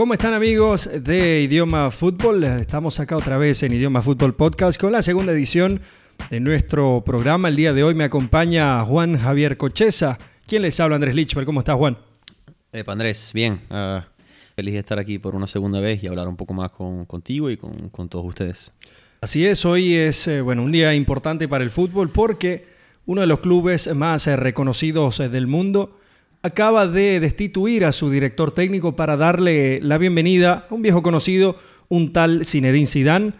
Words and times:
¿Cómo 0.00 0.14
están 0.14 0.32
amigos 0.32 0.88
de 0.94 1.42
Idioma 1.42 1.90
Fútbol? 1.90 2.42
Estamos 2.44 2.98
acá 3.00 3.18
otra 3.18 3.36
vez 3.36 3.62
en 3.62 3.74
Idioma 3.74 4.00
Fútbol 4.00 4.34
Podcast 4.34 4.80
con 4.80 4.92
la 4.92 5.02
segunda 5.02 5.32
edición 5.32 5.82
de 6.30 6.40
nuestro 6.40 7.02
programa. 7.04 7.50
El 7.50 7.56
día 7.56 7.74
de 7.74 7.84
hoy 7.84 7.94
me 7.94 8.04
acompaña 8.04 8.82
Juan 8.82 9.18
Javier 9.18 9.58
Cocheza. 9.58 10.16
¿Quién 10.46 10.62
les 10.62 10.80
habla? 10.80 10.96
Andrés 10.96 11.14
Lichper. 11.14 11.44
¿Cómo 11.44 11.60
estás, 11.60 11.76
Juan? 11.76 11.98
Epa, 12.72 12.92
Andrés, 12.92 13.32
bien. 13.34 13.60
Uh, 13.68 14.00
feliz 14.56 14.72
de 14.72 14.80
estar 14.80 14.98
aquí 14.98 15.18
por 15.18 15.34
una 15.34 15.46
segunda 15.46 15.80
vez 15.80 16.02
y 16.02 16.06
hablar 16.06 16.28
un 16.28 16.36
poco 16.38 16.54
más 16.54 16.70
con, 16.70 17.04
contigo 17.04 17.50
y 17.50 17.58
con, 17.58 17.90
con, 17.90 18.08
todos 18.08 18.24
ustedes. 18.24 18.72
Así 19.20 19.44
es, 19.44 19.66
hoy 19.66 19.92
es 19.92 20.26
eh, 20.28 20.40
bueno, 20.40 20.62
un 20.62 20.72
día 20.72 20.94
importante 20.94 21.46
para 21.46 21.62
el 21.62 21.68
fútbol 21.68 22.08
porque 22.08 22.64
uno 23.04 23.20
de 23.20 23.26
los 23.26 23.40
clubes 23.40 23.94
más 23.94 24.26
eh, 24.28 24.36
reconocidos 24.36 25.20
eh, 25.20 25.28
del 25.28 25.46
mundo 25.46 25.99
acaba 26.42 26.86
de 26.86 27.20
destituir 27.20 27.84
a 27.84 27.92
su 27.92 28.10
director 28.10 28.52
técnico 28.52 28.96
para 28.96 29.16
darle 29.16 29.78
la 29.82 29.98
bienvenida 29.98 30.66
a 30.70 30.74
un 30.74 30.82
viejo 30.82 31.02
conocido, 31.02 31.56
un 31.88 32.12
tal 32.12 32.44
Zinedine 32.46 32.86
Zidane, 32.86 33.32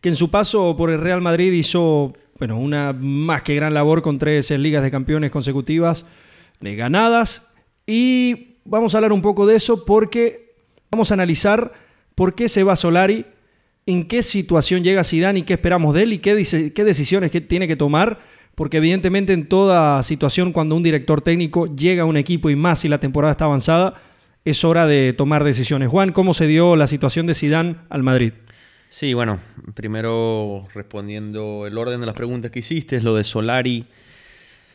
que 0.00 0.08
en 0.08 0.16
su 0.16 0.30
paso 0.30 0.76
por 0.76 0.90
el 0.90 1.00
Real 1.00 1.20
Madrid 1.20 1.52
hizo 1.52 2.14
bueno, 2.38 2.58
una 2.58 2.92
más 2.92 3.42
que 3.42 3.54
gran 3.54 3.74
labor 3.74 4.02
con 4.02 4.18
tres 4.18 4.50
ligas 4.50 4.82
de 4.82 4.90
campeones 4.90 5.30
consecutivas 5.30 6.06
ganadas. 6.60 7.46
Y 7.86 8.56
vamos 8.64 8.94
a 8.94 8.98
hablar 8.98 9.12
un 9.12 9.22
poco 9.22 9.46
de 9.46 9.56
eso 9.56 9.84
porque 9.84 10.54
vamos 10.90 11.10
a 11.10 11.14
analizar 11.14 11.72
por 12.14 12.34
qué 12.34 12.48
se 12.48 12.62
va 12.62 12.76
Solari, 12.76 13.26
en 13.84 14.08
qué 14.08 14.22
situación 14.22 14.82
llega 14.82 15.04
Zidane 15.04 15.40
y 15.40 15.42
qué 15.42 15.54
esperamos 15.54 15.94
de 15.94 16.02
él 16.02 16.12
y 16.14 16.18
qué, 16.18 16.72
qué 16.74 16.84
decisiones 16.84 17.30
que 17.30 17.40
tiene 17.40 17.68
que 17.68 17.76
tomar 17.76 18.18
porque 18.56 18.78
evidentemente 18.78 19.34
en 19.34 19.48
toda 19.48 20.02
situación 20.02 20.52
cuando 20.52 20.74
un 20.74 20.82
director 20.82 21.20
técnico 21.20 21.66
llega 21.76 22.02
a 22.02 22.06
un 22.06 22.16
equipo 22.16 22.50
y 22.50 22.56
más 22.56 22.80
si 22.80 22.88
la 22.88 22.98
temporada 22.98 23.32
está 23.32 23.44
avanzada, 23.44 24.00
es 24.44 24.64
hora 24.64 24.86
de 24.86 25.12
tomar 25.12 25.44
decisiones. 25.44 25.90
Juan, 25.90 26.12
¿cómo 26.12 26.32
se 26.32 26.46
dio 26.46 26.74
la 26.74 26.86
situación 26.86 27.26
de 27.26 27.34
Sidán 27.34 27.82
al 27.90 28.02
Madrid? 28.02 28.32
Sí, 28.88 29.12
bueno, 29.12 29.38
primero 29.74 30.66
respondiendo 30.74 31.66
el 31.66 31.76
orden 31.76 32.00
de 32.00 32.06
las 32.06 32.14
preguntas 32.14 32.50
que 32.50 32.60
hiciste, 32.60 33.00
lo 33.02 33.14
de 33.14 33.24
Solari. 33.24 33.86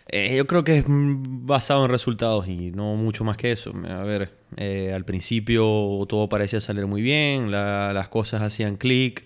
Eh, 0.09 0.35
yo 0.35 0.45
creo 0.45 0.63
que 0.63 0.79
es 0.79 0.85
basado 0.87 1.83
en 1.85 1.89
resultados 1.89 2.47
y 2.47 2.71
no 2.71 2.95
mucho 2.95 3.23
más 3.23 3.35
que 3.35 3.51
eso. 3.51 3.73
A 3.89 4.03
ver, 4.03 4.31
eh, 4.57 4.91
al 4.93 5.05
principio 5.05 5.63
todo 6.07 6.29
parecía 6.29 6.61
salir 6.61 6.85
muy 6.85 7.01
bien, 7.01 7.49
las 7.49 8.09
cosas 8.09 8.43
hacían 8.43 8.75
clic, 8.75 9.23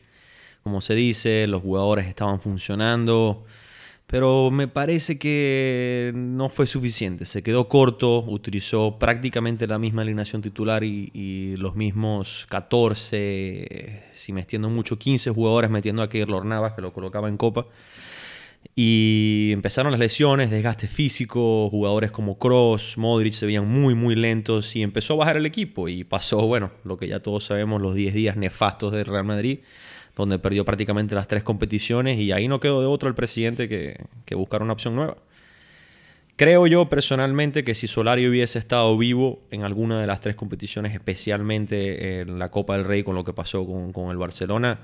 como 0.64 0.80
se 0.80 0.96
dice, 0.96 1.46
los 1.48 1.62
jugadores 1.62 2.08
estaban 2.08 2.40
funcionando 2.40 3.44
pero 4.08 4.52
me 4.52 4.68
parece 4.68 5.18
que 5.18 6.12
no 6.16 6.50
fue 6.50 6.68
suficiente. 6.68 7.26
Se 7.26 7.42
quedó 7.42 7.68
corto, 7.68 8.24
utilizó 8.28 9.00
prácticamente 9.00 9.66
la 9.66 9.80
misma 9.80 10.04
alineación 10.04 10.42
titular 10.42 10.84
y, 10.84 11.56
los 11.58 11.76
mismos 11.76 12.46
14, 12.50 14.04
si 14.14 14.34
metiendo 14.34 14.70
mucho, 14.70 15.00
15 15.00 15.32
jugadores 15.32 15.72
metiendo 15.72 16.04
a 16.04 16.10
Keylor 16.10 16.46
Navas, 16.46 16.74
que 16.74 16.82
lo 16.82 16.94
colocaba 16.94 17.30
en 17.30 17.38
copa. 17.38 17.68
Y 18.76 19.50
empezaron 19.54 19.92
las 19.92 20.00
lesiones, 20.00 20.50
desgaste 20.50 20.88
físico, 20.88 21.70
jugadores 21.70 22.12
como 22.12 22.38
Cross, 22.38 22.98
Modric 22.98 23.34
se 23.34 23.46
veían 23.46 23.68
muy, 23.68 23.96
muy 23.96 24.16
lentos 24.16 24.76
y 24.76 24.84
empezó 24.84 25.14
a 25.14 25.18
bajar 25.18 25.38
el 25.38 25.46
equipo. 25.46 25.88
Y 25.88 26.04
pasó, 26.04 26.46
bueno, 26.46 26.72
lo 26.84 26.98
que 26.98 27.08
ya 27.08 27.22
todos 27.22 27.46
sabemos, 27.46 27.82
los 27.82 27.96
10 27.96 28.14
días 28.14 28.38
nefastos 28.38 28.92
del 28.92 29.06
Real 29.06 29.24
Madrid 29.24 29.60
donde 30.16 30.40
perdió 30.40 30.66
prácticamente 30.66 31.16
las 31.16 31.28
tres 31.28 31.44
competiciones 31.44 32.20
y 32.20 32.32
ahí 32.32 32.48
no 32.48 32.60
quedó 32.60 32.82
de 32.82 32.88
otro 32.88 33.10
el 33.10 33.16
presidente 33.16 33.68
que, 33.68 33.98
buscar 34.36 34.62
una 34.62 34.74
opción 34.74 34.96
nueva. 34.96 35.18
Creo 36.38 36.68
yo 36.68 36.90
personalmente 36.90 37.64
que 37.64 37.76
si 37.76 37.88
Solari 37.88 38.28
hubiese 38.28 38.60
estado 38.60 38.98
vivo 38.98 39.42
en 39.52 39.64
alguna 39.64 40.02
de 40.02 40.08
las 40.08 40.20
tres 40.20 40.36
competiciones, 40.36 40.94
especialmente 40.94 42.22
en 42.22 42.40
la 42.40 42.52
Copa 42.52 42.76
del 42.76 42.86
Rey 42.86 43.04
con 43.04 43.16
lo 43.16 43.24
que 43.24 43.32
pasó 43.32 43.66
con, 43.66 43.94
con 43.94 44.12
el 44.12 44.18
Barcelona 44.18 44.80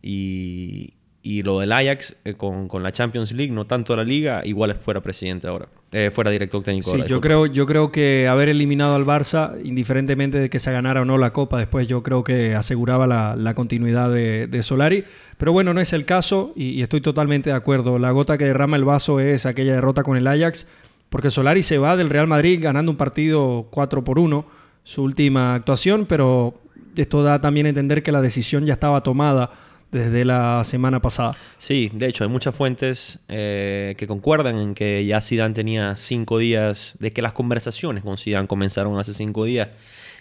y, 0.00 0.94
y 1.24 1.44
lo 1.44 1.60
del 1.60 1.70
Ajax 1.70 2.16
eh, 2.24 2.34
con, 2.34 2.66
con, 2.66 2.82
la 2.82 2.90
Champions 2.90 3.30
League, 3.32 3.52
no 3.52 3.64
tanto 3.64 3.94
la 3.94 4.02
liga, 4.02 4.42
igual 4.44 4.74
fuera 4.74 5.00
presidente 5.00 5.46
ahora, 5.46 5.68
eh, 5.92 6.10
fuera 6.12 6.32
director 6.32 6.64
técnico. 6.64 6.90
Sí, 6.90 7.02
yo 7.06 7.20
creo, 7.20 7.46
yo 7.46 7.64
creo 7.64 7.92
que 7.92 8.26
haber 8.26 8.48
eliminado 8.48 8.96
al 8.96 9.04
Barça, 9.04 9.56
indiferentemente 9.62 10.38
de 10.38 10.50
que 10.50 10.58
se 10.58 10.72
ganara 10.72 11.02
o 11.02 11.04
no 11.04 11.18
la 11.18 11.32
Copa, 11.32 11.58
después 11.58 11.86
yo 11.86 12.02
creo 12.02 12.24
que 12.24 12.56
aseguraba 12.56 13.06
la, 13.06 13.36
la 13.36 13.54
continuidad 13.54 14.10
de, 14.10 14.48
de, 14.48 14.62
Solari. 14.64 15.04
Pero 15.38 15.52
bueno, 15.52 15.72
no 15.72 15.80
es 15.80 15.92
el 15.92 16.04
caso 16.04 16.52
y, 16.56 16.70
y, 16.70 16.82
estoy 16.82 17.00
totalmente 17.00 17.50
de 17.50 17.56
acuerdo. 17.56 18.00
La 18.00 18.10
gota 18.10 18.36
que 18.36 18.46
derrama 18.46 18.76
el 18.76 18.84
vaso 18.84 19.20
es 19.20 19.46
aquella 19.46 19.74
derrota 19.74 20.02
con 20.02 20.16
el 20.16 20.26
Ajax, 20.26 20.66
porque 21.08 21.30
Solari 21.30 21.62
se 21.62 21.78
va 21.78 21.96
del 21.96 22.10
Real 22.10 22.26
Madrid 22.26 22.58
ganando 22.60 22.90
un 22.90 22.96
partido 22.96 23.68
4 23.70 24.02
por 24.02 24.18
1, 24.18 24.44
su 24.82 25.04
última 25.04 25.54
actuación, 25.54 26.06
pero 26.06 26.54
esto 26.96 27.22
da 27.22 27.38
también 27.38 27.66
a 27.66 27.68
entender 27.68 28.02
que 28.02 28.10
la 28.10 28.20
decisión 28.20 28.66
ya 28.66 28.72
estaba 28.72 29.04
tomada 29.04 29.50
desde 29.92 30.24
la 30.24 30.64
semana 30.64 31.00
pasada. 31.00 31.36
Sí, 31.58 31.90
de 31.92 32.08
hecho 32.08 32.24
hay 32.24 32.30
muchas 32.30 32.54
fuentes 32.54 33.18
eh, 33.28 33.94
que 33.98 34.06
concuerdan 34.06 34.56
en 34.56 34.74
que 34.74 35.04
ya 35.04 35.20
Zidane 35.20 35.54
tenía 35.54 35.96
cinco 35.96 36.38
días, 36.38 36.96
de 36.98 37.12
que 37.12 37.20
las 37.22 37.34
conversaciones 37.34 38.02
con 38.02 38.16
Zidane 38.16 38.48
comenzaron 38.48 38.98
hace 38.98 39.12
cinco 39.12 39.44
días. 39.44 39.68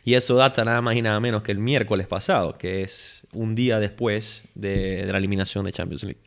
Y 0.04 0.16
eso 0.16 0.36
data 0.36 0.66
nada 0.66 0.82
más 0.82 0.96
y 0.96 1.02
nada 1.02 1.20
menos 1.20 1.42
que 1.42 1.54
el 1.54 1.60
miércoles 1.60 2.06
pasado, 2.08 2.58
que 2.58 2.82
es 2.82 3.22
un 3.34 3.56
día 3.56 3.80
después 3.80 4.44
de, 4.56 5.08
la 5.10 5.18
eliminación 5.18 5.64
de 5.64 5.72
Champions 5.72 6.04
League. 6.04 6.20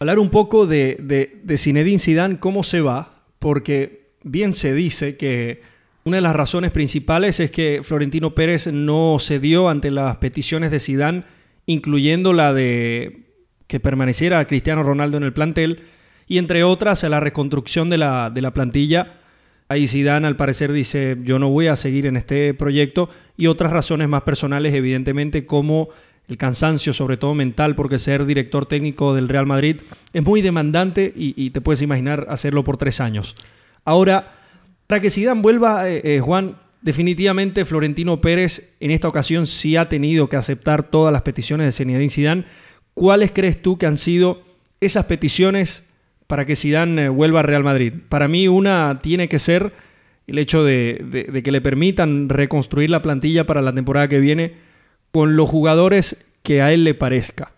Hablar 0.00 0.18
un 0.18 0.30
poco 0.30 0.66
de, 0.66 0.96
de, 1.00 1.38
de 1.42 1.56
Zinedine 1.58 1.98
Zidane, 1.98 2.38
cómo 2.38 2.62
se 2.62 2.80
va, 2.80 3.22
porque 3.38 4.08
bien 4.24 4.54
se 4.54 4.74
dice 4.74 5.16
que 5.16 5.62
una 6.04 6.16
de 6.16 6.22
las 6.22 6.34
razones 6.34 6.72
principales 6.72 7.38
es 7.38 7.50
que 7.50 7.80
Florentino 7.84 8.34
Pérez 8.34 8.66
no 8.66 9.18
cedió 9.20 9.68
ante 9.68 9.90
las 9.90 10.16
peticiones 10.16 10.70
de 10.70 10.80
Zidane 10.80 11.35
incluyendo 11.66 12.32
la 12.32 12.54
de 12.54 13.26
que 13.66 13.80
permaneciera 13.80 14.46
Cristiano 14.46 14.82
Ronaldo 14.82 15.16
en 15.16 15.24
el 15.24 15.32
plantel, 15.32 15.82
y 16.28 16.38
entre 16.38 16.64
otras 16.64 17.02
la 17.04 17.20
reconstrucción 17.20 17.90
de 17.90 17.98
la, 17.98 18.30
de 18.30 18.42
la 18.42 18.52
plantilla. 18.52 19.20
Ahí 19.68 19.88
Zidane 19.88 20.26
al 20.26 20.36
parecer 20.36 20.72
dice 20.72 21.16
yo 21.22 21.38
no 21.38 21.48
voy 21.48 21.66
a 21.66 21.76
seguir 21.76 22.06
en 22.06 22.16
este 22.16 22.54
proyecto 22.54 23.08
y 23.36 23.48
otras 23.48 23.72
razones 23.72 24.08
más 24.08 24.22
personales 24.22 24.74
evidentemente 24.74 25.46
como 25.46 25.88
el 26.28 26.36
cansancio, 26.36 26.92
sobre 26.92 27.16
todo 27.16 27.34
mental, 27.34 27.76
porque 27.76 27.98
ser 27.98 28.26
director 28.26 28.66
técnico 28.66 29.14
del 29.14 29.28
Real 29.28 29.46
Madrid 29.46 29.80
es 30.12 30.24
muy 30.24 30.42
demandante 30.42 31.12
y, 31.14 31.50
te 31.50 31.60
puedes 31.60 31.82
imaginar 31.82 32.26
hacerlo 32.28 32.64
por 32.64 32.76
tres 32.76 33.00
años. 33.00 33.36
Ahora, 33.84 34.34
para 34.88 35.00
que 35.00 35.10
Zidane 35.10 35.40
vuelva, 35.40 35.88
eh, 35.88 36.00
eh, 36.02 36.20
Juan, 36.20 36.56
Definitivamente 36.82 37.64
Florentino 37.64 38.20
Pérez 38.20 38.72
en 38.80 38.90
esta 38.90 39.08
ocasión 39.08 39.46
sí 39.46 39.76
ha 39.76 39.88
tenido 39.88 40.28
que 40.28 40.36
aceptar 40.36 40.84
todas 40.84 41.12
las 41.12 41.22
peticiones 41.22 41.66
de 41.66 41.72
Zinedine 41.72 42.10
Zidane. 42.10 42.44
¿Cuáles 42.94 43.32
crees 43.32 43.60
tú 43.60 43.78
que 43.78 43.86
han 43.86 43.96
sido 43.96 44.42
esas 44.80 45.06
peticiones 45.06 45.82
para 46.26 46.44
que 46.44 46.56
Zidane 46.56 47.04
eh, 47.04 47.08
vuelva 47.08 47.40
a 47.40 47.42
Real 47.42 47.64
Madrid? 47.64 47.92
Para 48.08 48.28
mí 48.28 48.46
una 48.48 48.98
tiene 49.02 49.28
que 49.28 49.38
ser 49.38 49.72
el 50.26 50.38
hecho 50.38 50.64
de, 50.64 51.42
que 51.42 51.52
le 51.52 51.60
permitan 51.60 52.28
reconstruir 52.28 52.90
la 52.90 53.02
plantilla 53.02 53.46
para 53.46 53.62
la 53.62 53.72
temporada 53.72 54.08
que 54.08 54.20
viene 54.20 54.54
con 55.12 55.36
los 55.36 55.48
jugadores 55.48 56.16
que 56.42 56.62
a 56.62 56.72
él 56.72 56.84
le 56.84 56.94
parezca. 56.94 57.52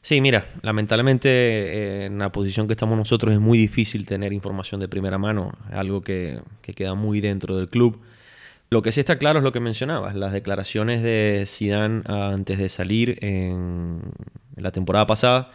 Sí, 0.00 0.20
mira, 0.20 0.46
lamentablemente 0.62 1.28
eh, 1.28 2.04
en 2.06 2.18
la 2.18 2.32
posición 2.32 2.66
que 2.66 2.72
estamos 2.72 2.98
nosotros 2.98 3.32
es 3.32 3.40
muy 3.40 3.56
difícil 3.56 4.04
tener 4.04 4.32
información 4.32 4.80
de 4.80 4.88
primera 4.88 5.16
mano, 5.16 5.52
algo 5.70 6.02
que, 6.02 6.40
que 6.60 6.72
queda 6.72 6.94
muy 6.94 7.20
dentro 7.20 7.56
del 7.56 7.68
club. 7.68 8.00
Lo 8.72 8.80
que 8.80 8.90
sí 8.90 9.00
está 9.00 9.18
claro 9.18 9.38
es 9.38 9.42
lo 9.42 9.52
que 9.52 9.60
mencionabas, 9.60 10.14
las 10.14 10.32
declaraciones 10.32 11.02
de 11.02 11.44
Zidane 11.46 12.04
antes 12.06 12.56
de 12.56 12.70
salir 12.70 13.18
en 13.20 14.00
la 14.56 14.72
temporada 14.72 15.06
pasada. 15.06 15.50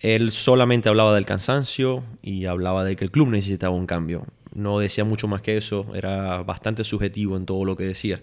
Él 0.00 0.32
solamente 0.32 0.88
hablaba 0.88 1.14
del 1.14 1.24
cansancio 1.24 2.02
y 2.20 2.46
hablaba 2.46 2.82
de 2.82 2.96
que 2.96 3.04
el 3.04 3.12
club 3.12 3.28
necesitaba 3.28 3.76
un 3.76 3.86
cambio. 3.86 4.26
No 4.52 4.80
decía 4.80 5.04
mucho 5.04 5.28
más 5.28 5.40
que 5.40 5.56
eso, 5.56 5.86
era 5.94 6.42
bastante 6.42 6.82
subjetivo 6.82 7.36
en 7.36 7.46
todo 7.46 7.64
lo 7.64 7.76
que 7.76 7.84
decía. 7.84 8.20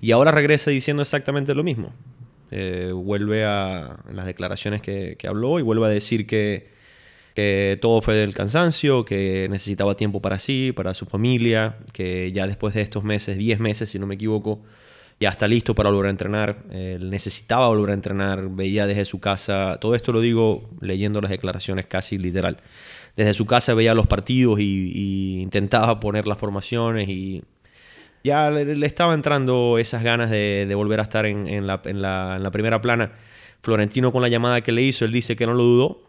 Y 0.00 0.12
ahora 0.12 0.30
regresa 0.30 0.70
diciendo 0.70 1.02
exactamente 1.02 1.52
lo 1.56 1.64
mismo. 1.64 1.92
Eh, 2.52 2.92
vuelve 2.94 3.44
a 3.44 4.04
las 4.12 4.26
declaraciones 4.26 4.82
que 4.82 5.18
habló 5.26 5.58
y 5.58 5.62
vuelve 5.62 5.86
a 5.86 5.90
decir 5.90 6.28
que 6.28 6.71
que 7.34 7.78
todo 7.80 8.02
fue 8.02 8.14
del 8.14 8.34
cansancio, 8.34 9.04
que 9.04 9.46
necesitaba 9.50 9.96
tiempo 9.96 10.20
para 10.20 10.38
sí, 10.38 10.72
para 10.74 10.94
su 10.94 11.06
familia, 11.06 11.78
que 11.92 12.32
ya 12.32 12.46
después 12.46 12.74
de 12.74 12.82
estos 12.82 13.04
meses, 13.04 13.38
10 13.38 13.58
meses 13.60 13.90
si 13.90 13.98
no 13.98 14.06
me 14.06 14.16
equivoco, 14.16 14.62
ya 15.20 15.30
está 15.30 15.46
listo 15.48 15.74
para 15.74 15.90
volver 15.90 16.08
a 16.08 16.10
entrenar, 16.10 16.64
él 16.72 17.08
necesitaba 17.08 17.68
volver 17.68 17.90
a 17.90 17.94
entrenar, 17.94 18.48
veía 18.50 18.86
desde 18.86 19.04
su 19.04 19.20
casa, 19.20 19.78
todo 19.80 19.94
esto 19.94 20.12
lo 20.12 20.20
digo 20.20 20.68
leyendo 20.80 21.20
las 21.20 21.30
declaraciones 21.30 21.86
casi 21.86 22.18
literal, 22.18 22.58
desde 23.16 23.32
su 23.34 23.46
casa 23.46 23.72
veía 23.74 23.94
los 23.94 24.06
partidos 24.06 24.58
y, 24.60 25.40
intentaba 25.40 26.00
poner 26.00 26.26
las 26.26 26.38
formaciones 26.38 27.08
y 27.08 27.44
ya 28.24 28.50
le, 28.50 28.86
estaba 28.86 29.14
entrando 29.14 29.78
esas 29.78 30.02
ganas 30.02 30.30
de, 30.30 30.70
volver 30.74 31.00
a 31.00 31.04
estar 31.04 31.26
en, 31.26 31.66
la, 31.66 31.80
en 31.84 32.02
la 32.02 32.50
primera 32.52 32.80
plana. 32.80 33.12
Florentino 33.62 34.10
con 34.12 34.22
la 34.22 34.28
llamada 34.28 34.60
que 34.60 34.72
le 34.72 34.82
hizo, 34.82 35.04
él 35.04 35.12
dice 35.12 35.36
que 35.36 35.46
no 35.46 35.54
lo 35.54 35.62
dudó, 35.62 36.02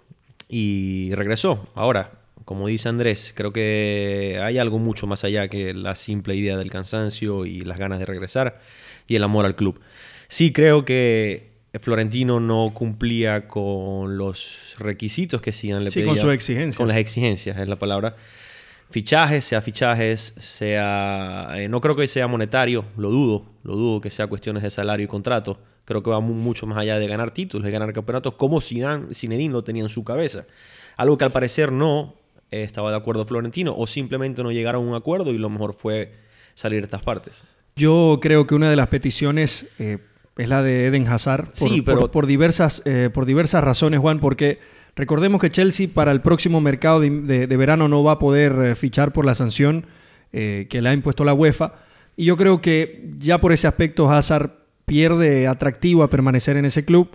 y 0.56 1.16
regresó. 1.16 1.64
Ahora, 1.74 2.12
como 2.46 2.68
dice 2.68 2.88
Andrés, 2.88 3.34
creo 3.36 3.52
que 3.52 4.40
hay 4.40 4.60
algo 4.60 4.78
mucho 4.78 5.08
más 5.08 5.24
allá 5.24 5.48
que 5.48 5.74
la 5.74 5.96
simple 5.96 6.36
idea 6.36 6.58
del 6.58 6.70
cansancio 6.70 7.48
y 7.48 7.62
las 7.62 7.80
ganas 7.80 7.98
de 7.98 8.06
regresar 8.06 8.62
y 9.08 9.16
el 9.16 9.24
amor 9.24 9.48
al 9.48 9.56
club. 9.56 9.82
Sí 10.28 10.54
creo 10.54 10.86
que 10.86 11.54
Florentino 11.82 12.40
no 12.40 12.72
cumplía 12.72 13.48
con 13.48 14.16
los 14.16 14.76
requisitos 14.78 15.42
que 15.42 15.52
Zidane 15.52 15.86
le 15.86 15.90
sí, 15.90 16.02
pedía. 16.02 16.12
con 16.12 16.20
sus 16.20 16.32
exigencias. 16.32 16.78
Con 16.78 16.88
las 16.88 16.98
exigencias, 16.98 17.58
es 17.58 17.68
la 17.68 17.80
palabra. 17.80 18.16
Fichajes, 18.92 19.46
sea 19.46 19.64
fichajes, 19.64 20.36
sea... 20.38 21.48
eh, 21.56 21.68
no 21.68 21.82
creo 21.82 21.96
que 21.96 22.08
sea 22.08 22.28
monetario, 22.28 22.86
lo 22.96 23.10
dudo. 23.10 23.48
Lo 23.64 23.76
dudo 23.76 24.02
que 24.02 24.12
sea 24.12 24.28
cuestiones 24.28 24.62
de 24.62 24.70
salario 24.70 25.06
y 25.06 25.08
contrato. 25.08 25.60
Creo 25.86 26.02
que 26.04 26.10
va 26.10 26.20
mu- 26.20 26.34
mucho 26.34 26.66
más 26.66 26.78
allá 26.78 26.98
de 27.00 27.08
ganar 27.08 27.32
títulos, 27.32 27.66
de 27.66 27.72
ganar 27.72 27.92
campeonatos, 27.94 28.36
como 28.36 28.62
Zidane, 28.62 29.14
Zinedine 29.14 29.52
lo 29.54 29.64
tenía 29.64 29.84
en 29.84 29.90
su 29.90 30.04
cabeza. 30.04 30.46
Algo 30.98 31.18
que 31.18 31.26
al 31.26 31.32
parecer 31.32 31.72
no 31.72 32.16
eh, 32.52 32.64
estaba 32.64 32.92
de 32.92 32.98
acuerdo 32.98 33.26
Florentino, 33.26 33.74
o 33.76 33.88
simplemente 33.88 34.44
no 34.44 34.52
llegaron 34.52 34.86
a 34.86 34.90
un 34.92 34.96
acuerdo 34.96 35.32
y 35.32 35.38
lo 35.38 35.50
mejor 35.50 35.74
fue 35.74 36.14
salir 36.54 36.82
de 36.82 36.86
estas 36.86 37.02
partes. 37.04 37.44
Yo 37.76 38.20
creo 38.22 38.46
que 38.48 38.54
una 38.56 38.70
de 38.70 38.76
las 38.76 38.88
peticiones 38.88 39.68
eh, 39.80 39.98
es 40.38 40.48
la 40.48 40.62
de 40.62 40.86
Eden 40.88 41.08
Hazard. 41.08 41.46
Por, 41.48 41.56
Sí, 41.70 41.82
pero- 41.82 42.00
por, 42.02 42.12
por 42.12 42.28
diversas, 42.28 42.82
eh, 42.86 43.10
por 43.14 43.26
diversas 43.26 43.64
razones, 43.64 44.00
Juan, 44.00 44.20
porque 44.20 44.60
recordemos 44.96 45.42
que 45.42 45.50
Chelsea 45.50 45.88
para 45.92 46.12
el 46.12 46.22
próximo 46.22 46.62
mercado 46.62 47.00
de, 47.00 47.10
de- 47.10 47.48
de 47.48 47.58
verano 47.58 47.88
no 47.88 48.04
va 48.04 48.14
a 48.14 48.20
poder 48.20 48.76
fichar 48.76 49.12
por 49.14 49.26
la 49.26 49.34
sanción 49.36 49.86
eh, 50.32 50.68
que 50.70 50.82
le 50.82 50.90
ha 50.90 50.94
impuesto 50.94 51.26
la 51.26 51.34
UEFA. 51.34 51.74
Y 52.16 52.26
yo 52.26 52.38
creo 52.38 52.62
que 52.62 53.10
ya 53.18 53.42
por 53.42 53.52
ese 53.52 53.68
aspecto 53.68 54.10
Hazard 54.12 54.52
pierde 54.86 55.48
atractivo 55.48 56.04
a 56.04 56.10
permanecer 56.10 56.58
en 56.58 56.66
ese 56.66 56.86
club 56.86 57.10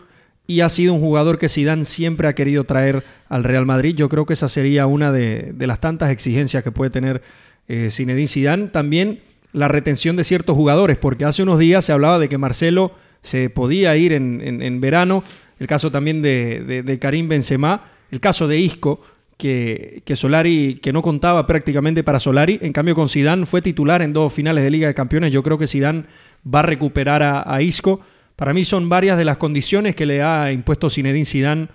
y 0.46 0.60
ha 0.60 0.68
sido 0.68 0.94
un 0.94 1.00
jugador 1.00 1.38
que 1.38 1.48
Zidane 1.48 1.84
siempre 1.84 2.26
ha 2.28 2.34
querido 2.34 2.64
traer 2.64 3.04
al 3.28 3.44
Real 3.44 3.66
Madrid. 3.66 3.94
Yo 3.94 4.08
creo 4.08 4.24
que 4.24 4.32
esa 4.32 4.48
sería 4.48 4.86
una 4.86 5.12
de, 5.12 5.52
las 5.58 5.80
tantas 5.80 6.10
exigencias 6.10 6.64
que 6.64 6.72
puede 6.72 6.90
tener 6.90 7.20
eh, 7.68 7.88
Zinedine 7.90 8.28
Zidane. 8.28 8.66
También 8.68 9.20
la 9.52 9.68
retención 9.68 10.16
de 10.16 10.24
ciertos 10.24 10.56
jugadores, 10.56 10.96
porque 10.96 11.26
hace 11.26 11.42
unos 11.42 11.58
días 11.58 11.84
se 11.84 11.92
hablaba 11.92 12.18
de 12.18 12.28
que 12.30 12.38
Marcelo 12.38 12.92
se 13.20 13.50
podía 13.50 13.94
ir 13.96 14.12
en, 14.14 14.40
en- 14.42 14.62
en 14.62 14.80
verano, 14.80 15.22
el 15.58 15.66
caso 15.66 15.90
también 15.90 16.22
de, 16.22 16.62
de- 16.66 16.82
de 16.82 16.98
Karim 16.98 17.28
Benzema, 17.28 17.84
el 18.10 18.20
caso 18.20 18.48
de 18.48 18.58
Isco, 18.58 19.02
que, 19.36 20.02
que 20.04 20.16
Solari, 20.16 20.78
que 20.82 20.92
no 20.92 21.00
contaba 21.02 21.46
prácticamente 21.46 22.02
para 22.02 22.18
Solari, 22.18 22.58
en 22.62 22.72
cambio 22.72 22.94
con 22.94 23.08
Zidane 23.08 23.44
fue 23.46 23.60
titular 23.62 24.02
en 24.02 24.12
dos 24.12 24.32
finales 24.32 24.64
de 24.64 24.70
Liga 24.70 24.88
de 24.88 24.94
Campeones, 24.94 25.32
yo 25.32 25.42
creo 25.42 25.58
que 25.58 25.66
Zidane 25.66 26.04
va 26.46 26.60
a 26.60 26.62
recuperar 26.62 27.22
a, 27.22 27.62
Isco. 27.62 28.00
Para 28.36 28.54
mí 28.54 28.64
son 28.64 28.88
varias 28.88 29.18
de 29.18 29.24
las 29.24 29.36
condiciones 29.36 29.94
que 29.94 30.06
le 30.06 30.22
ha 30.22 30.52
impuesto 30.52 30.90
Zinedine 30.90 31.24
Zidane 31.24 31.68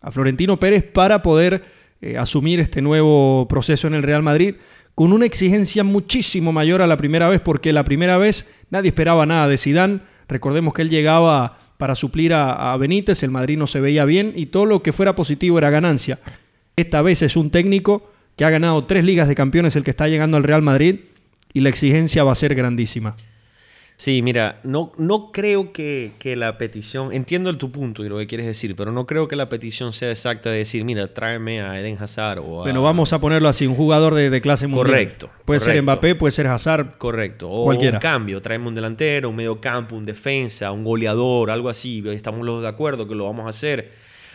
a 0.00 0.10
Florentino 0.10 0.58
Pérez 0.58 0.82
para 0.82 1.22
poder 1.22 1.62
eh, 2.00 2.16
asumir 2.16 2.60
este 2.60 2.82
nuevo 2.82 3.46
proceso 3.48 3.86
en 3.86 3.94
el 3.94 4.02
Real 4.02 4.22
Madrid 4.22 4.56
con 4.94 5.12
una 5.12 5.26
exigencia 5.26 5.84
muchísimo 5.84 6.52
mayor 6.52 6.82
a 6.82 6.86
la 6.86 6.96
primera 6.96 7.28
vez, 7.28 7.40
porque 7.40 7.72
la 7.72 7.84
primera 7.84 8.18
vez 8.18 8.50
nadie 8.70 8.88
esperaba 8.88 9.24
nada 9.26 9.48
de 9.48 9.56
Zidane. 9.56 10.00
Recordemos 10.28 10.74
que 10.74 10.82
él 10.82 10.90
llegaba 10.90 11.58
para 11.78 11.94
suplir 11.94 12.34
a, 12.34 12.72
a 12.72 12.76
Benítez, 12.76 13.22
el 13.22 13.30
Madrid 13.30 13.56
no 13.56 13.66
se 13.66 13.80
veía 13.80 14.04
bien 14.04 14.32
y 14.36 14.46
todo 14.46 14.66
lo 14.66 14.82
que 14.82 14.92
fuera 14.92 15.14
positivo 15.14 15.58
era 15.58 15.70
ganancia. 15.70 16.18
Esta 16.76 17.02
vez 17.02 17.22
es 17.22 17.36
un 17.36 17.50
técnico 17.50 18.10
que 18.36 18.44
ha 18.44 18.50
ganado 18.50 18.84
tres 18.84 19.04
ligas 19.04 19.28
de 19.28 19.34
campeones, 19.34 19.76
el 19.76 19.84
que 19.84 19.90
está 19.90 20.08
llegando 20.08 20.36
al 20.36 20.44
Real 20.44 20.62
Madrid, 20.62 21.00
y 21.52 21.60
la 21.60 21.68
exigencia 21.68 22.24
va 22.24 22.32
a 22.32 22.36
ser 22.36 22.54
grandísima. 22.54 23.16
Sí, 24.00 24.22
mira, 24.22 24.60
no, 24.64 24.92
no 24.96 25.30
creo 25.30 25.74
que, 25.74 26.12
que 26.18 26.34
la 26.34 26.56
petición, 26.56 27.12
entiendo 27.12 27.54
tu 27.58 27.70
punto 27.70 28.02
y 28.02 28.08
lo 28.08 28.16
que 28.16 28.26
quieres 28.26 28.46
decir, 28.46 28.74
pero 28.74 28.92
no 28.92 29.04
creo 29.04 29.28
que 29.28 29.36
la 29.36 29.50
petición 29.50 29.92
sea 29.92 30.10
exacta 30.10 30.50
de 30.50 30.56
decir, 30.56 30.86
mira, 30.86 31.12
tráeme 31.12 31.60
a 31.60 31.78
Eden 31.78 31.98
Hazard 32.00 32.38
o 32.38 32.60
a... 32.60 32.62
Bueno, 32.62 32.82
vamos 32.82 33.12
a 33.12 33.18
ponerlo 33.18 33.50
así, 33.50 33.66
un 33.66 33.74
jugador 33.74 34.14
de, 34.14 34.30
de 34.30 34.40
clase 34.40 34.66
mundial. 34.66 34.86
Correcto, 34.86 35.30
Puede 35.44 35.60
ser. 35.60 35.82
Mbappé, 35.82 36.14
puede 36.14 36.30
ser 36.30 36.46
Hazard. 36.46 36.96
Correcto. 36.96 37.50
O 37.50 37.64
Cualquiera. 37.64 37.98
un 37.98 38.00
cambio, 38.00 38.40
tráeme 38.40 38.68
un 38.68 38.74
delantero, 38.74 39.28
un 39.28 39.36
medio 39.36 39.60
campo, 39.60 39.96
un 39.96 40.06
defensa, 40.06 40.72
un 40.72 40.82
goleador, 40.82 41.50
algo 41.50 41.68
así. 41.68 42.02
Estamos 42.06 42.46
los 42.46 42.62
de 42.62 42.68
acuerdo 42.68 43.06
que 43.06 43.14
lo 43.14 43.24
vamos 43.24 43.44
a 43.44 43.50
hacer. 43.50 43.92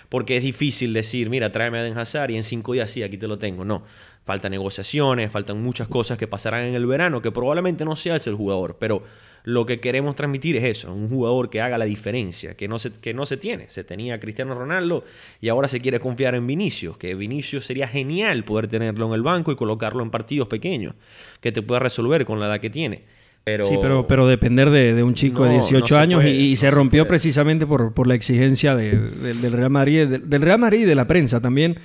Porque 0.09 0.37
es 0.37 0.43
difícil 0.43 0.93
decir, 0.93 1.29
mira, 1.29 1.51
tráeme 1.51 1.79
a 1.79 1.81
Eden 1.81 1.97
Hazard 1.97 2.31
y 2.31 2.37
en 2.37 2.43
cinco 2.43 2.73
días 2.73 2.91
sí, 2.91 3.03
aquí 3.03 3.17
te 3.17 3.27
lo 3.27 3.37
tengo. 3.37 3.65
No. 3.65 3.83
Faltan 4.25 4.51
negociaciones, 4.51 5.31
faltan 5.31 5.61
muchas 5.61 5.87
cosas 5.87 6.17
que 6.17 6.27
pasarán 6.27 6.65
en 6.65 6.75
el 6.75 6.85
verano 6.87 7.21
que 7.21 7.31
probablemente 7.31 7.85
no 7.85 7.95
sea 7.95 8.15
ese 8.15 8.29
el 8.29 8.35
jugador. 8.35 8.77
Pero 8.79 9.03
lo 9.45 9.67
que 9.67 9.79
queremos 9.79 10.15
transmitir 10.15 10.55
es 10.55 10.63
eso, 10.63 10.91
un 10.91 11.07
jugador 11.07 11.51
que 11.51 11.61
haga 11.61 11.77
la 11.77 11.85
diferencia, 11.85 12.57
que 12.57 12.67
no 12.67 12.79
se, 12.79 12.91
que 12.91 13.13
no 13.13 13.27
se 13.27 13.37
tiene. 13.37 13.69
Se 13.69 13.83
tenía 13.83 14.15
a 14.15 14.19
Cristiano 14.19 14.55
Ronaldo 14.55 15.05
y 15.39 15.49
ahora 15.49 15.67
se 15.67 15.79
quiere 15.79 15.99
confiar 15.99 16.33
en 16.33 16.47
Vinicius, 16.47 16.97
que 16.97 17.13
Vinicius 17.13 17.63
sería 17.63 17.87
genial 17.87 18.43
poder 18.43 18.67
tenerlo 18.67 19.05
en 19.05 19.13
el 19.13 19.21
banco 19.21 19.51
y 19.51 19.55
colocarlo 19.55 20.01
en 20.01 20.09
partidos 20.09 20.47
pequeños, 20.47 20.95
que 21.41 21.51
te 21.51 21.61
pueda 21.61 21.79
resolver 21.79 22.25
con 22.25 22.39
la 22.39 22.47
edad 22.47 22.59
que 22.59 22.71
tiene. 22.71 23.03
Pero, 23.45 23.65
Sí, 23.65 23.75
pero, 23.79 24.07
pero 24.07 24.25
depender 24.27 24.71
de, 24.71 24.95
de 24.95 25.03
un 25.03 25.13
chico 25.13 25.43
de 25.43 25.49
No, 25.49 25.53
18 25.59 25.79
no 25.79 25.87
se 25.87 25.95
años 25.95 26.21
y- 26.21 26.25
puede, 26.25 26.35
y, 26.35 26.49
no 26.49 26.55
se 26.55 26.61
se 26.61 26.71
rompió 26.71 27.03
puede. 27.03 27.09
precisamente 27.09 27.67
por, 27.67 27.93
por 27.93 28.07
la 28.07 28.15
exigencia 28.15 28.75
de- 28.75 28.97
de- 28.97 29.33
del 29.35 29.53
Real 29.53 29.69
Madrid, 29.69 30.07
de- 30.07 30.17
del 30.19 30.41
Real 30.41 30.57
Madrid 30.59 30.79
y 30.79 30.85
de 30.85 30.95
la 30.95 31.05
prensa 31.05 31.39
también. 31.39 31.77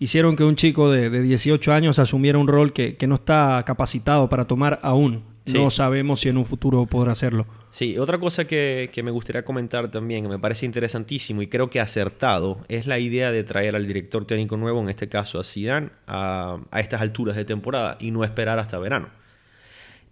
Hicieron 0.00 0.34
que 0.34 0.42
un 0.42 0.56
chico 0.56 0.90
de, 0.90 1.08
de 1.10 1.22
18 1.22 1.72
años 1.72 2.00
asumiera 2.00 2.36
un 2.36 2.48
rol 2.48 2.72
que, 2.72 2.96
que 2.96 3.06
no 3.06 3.14
está 3.14 3.62
capacitado 3.64 4.28
para 4.28 4.46
tomar 4.46 4.80
aún. 4.82 5.22
Sí. 5.46 5.52
No 5.52 5.70
sabemos 5.70 6.18
si 6.20 6.30
en 6.30 6.36
un 6.36 6.46
futuro 6.46 6.84
podrá 6.86 7.12
hacerlo. 7.12 7.46
Sí, 7.70 7.96
otra 7.98 8.18
cosa 8.18 8.46
que, 8.46 8.90
que 8.92 9.02
me 9.04 9.12
gustaría 9.12 9.44
comentar 9.44 9.88
también, 9.92 10.24
que 10.24 10.30
me 10.30 10.38
parece 10.40 10.66
interesantísimo 10.66 11.42
y 11.42 11.46
creo 11.46 11.70
que 11.70 11.78
acertado, 11.80 12.58
es 12.68 12.86
la 12.88 12.98
idea 12.98 13.30
de 13.30 13.44
traer 13.44 13.76
al 13.76 13.86
director 13.86 14.26
técnico 14.26 14.56
nuevo, 14.56 14.80
en 14.82 14.88
este 14.88 15.08
caso 15.08 15.38
a 15.38 15.44
Zidane, 15.44 15.90
a, 16.08 16.58
a 16.72 16.80
estas 16.80 17.00
alturas 17.02 17.36
de 17.36 17.44
temporada 17.44 17.98
y 18.00 18.10
no 18.10 18.24
esperar 18.24 18.58
hasta 18.58 18.78
verano. 18.78 19.08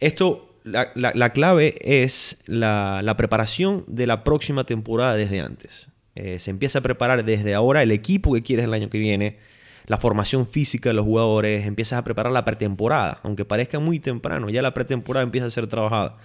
Esto, 0.01 0.52
la, 0.65 0.91
la- 0.95 1.13
la 1.15 1.31
clave 1.33 1.75
es 1.83 2.39
la, 2.47 3.01
la 3.03 3.17
preparación 3.17 3.85
de 3.87 4.07
la 4.07 4.25
próxima 4.25 4.65
temporada 4.65 5.15
desde 5.17 5.41
antes. 5.41 5.89
Eh, 6.15 6.39
se 6.41 6.51
empieza 6.51 6.81
a 6.81 6.83
preparar 6.83 7.25
desde 7.25 7.55
ahora 7.55 7.83
el 7.83 7.91
equipo 7.91 8.35
que 8.35 8.43
quieres 8.43 8.65
el 8.67 8.75
año 8.75 8.91
que 8.91 8.99
viene, 8.99 9.39
la 9.87 9.97
formación 9.99 10.47
física 10.47 10.91
de 10.91 10.95
los 10.95 11.05
jugadores, 11.05 11.67
empiezas 11.67 11.99
a 11.99 12.05
preparar 12.05 12.33
la 12.33 12.45
pretemporada, 12.45 13.19
aunque 13.25 13.45
parezca 13.45 13.81
muy 13.81 13.99
temprano, 13.99 14.49
ya 14.49 14.63
la 14.63 14.75
pretemporada 14.75 15.25
empieza 15.25 15.47
a 15.49 15.51
ser 15.51 15.67
trabajada. 15.67 16.19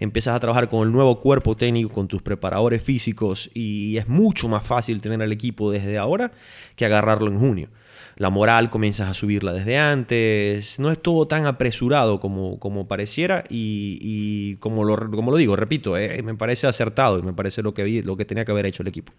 Empiezas 0.00 0.34
a 0.34 0.40
trabajar 0.40 0.68
con 0.68 0.86
el 0.88 0.92
nuevo 0.92 1.20
cuerpo 1.20 1.56
técnico, 1.56 1.90
con 1.92 2.08
tus 2.08 2.22
preparadores 2.22 2.82
físicos 2.82 3.50
y 3.54 3.96
es 3.98 4.08
mucho 4.08 4.48
más 4.48 4.66
fácil 4.66 5.00
tener 5.00 5.22
al 5.22 5.30
equipo 5.30 5.70
desde 5.70 5.96
ahora 5.96 6.32
que 6.74 6.84
agarrarlo 6.86 7.30
en 7.30 7.38
junio. 7.38 7.68
La 8.16 8.30
moral 8.30 8.70
comienzas 8.70 9.08
a 9.08 9.14
subirla 9.14 9.52
desde 9.52 9.76
antes, 9.76 10.78
no 10.78 10.90
es 10.92 11.02
todo 11.02 11.26
tan 11.26 11.46
apresurado 11.46 12.20
como, 12.20 12.58
como 12.60 12.86
pareciera 12.86 13.42
y, 13.48 13.98
y 14.00 14.54
como, 14.56 14.84
lo, 14.84 15.10
como 15.10 15.32
lo 15.32 15.36
digo, 15.36 15.56
repito, 15.56 15.96
eh, 15.98 16.22
me 16.22 16.34
parece 16.36 16.66
acertado 16.68 17.18
y 17.18 17.22
me 17.22 17.32
parece 17.32 17.62
lo 17.62 17.74
que, 17.74 17.82
vi- 17.82 18.02
lo 18.02 18.16
que 18.16 18.24
tenía 18.24 18.44
que 18.44 18.52
haber 18.52 18.66
hecho 18.66 18.82
el 18.82 18.88
equipo. 18.88 19.12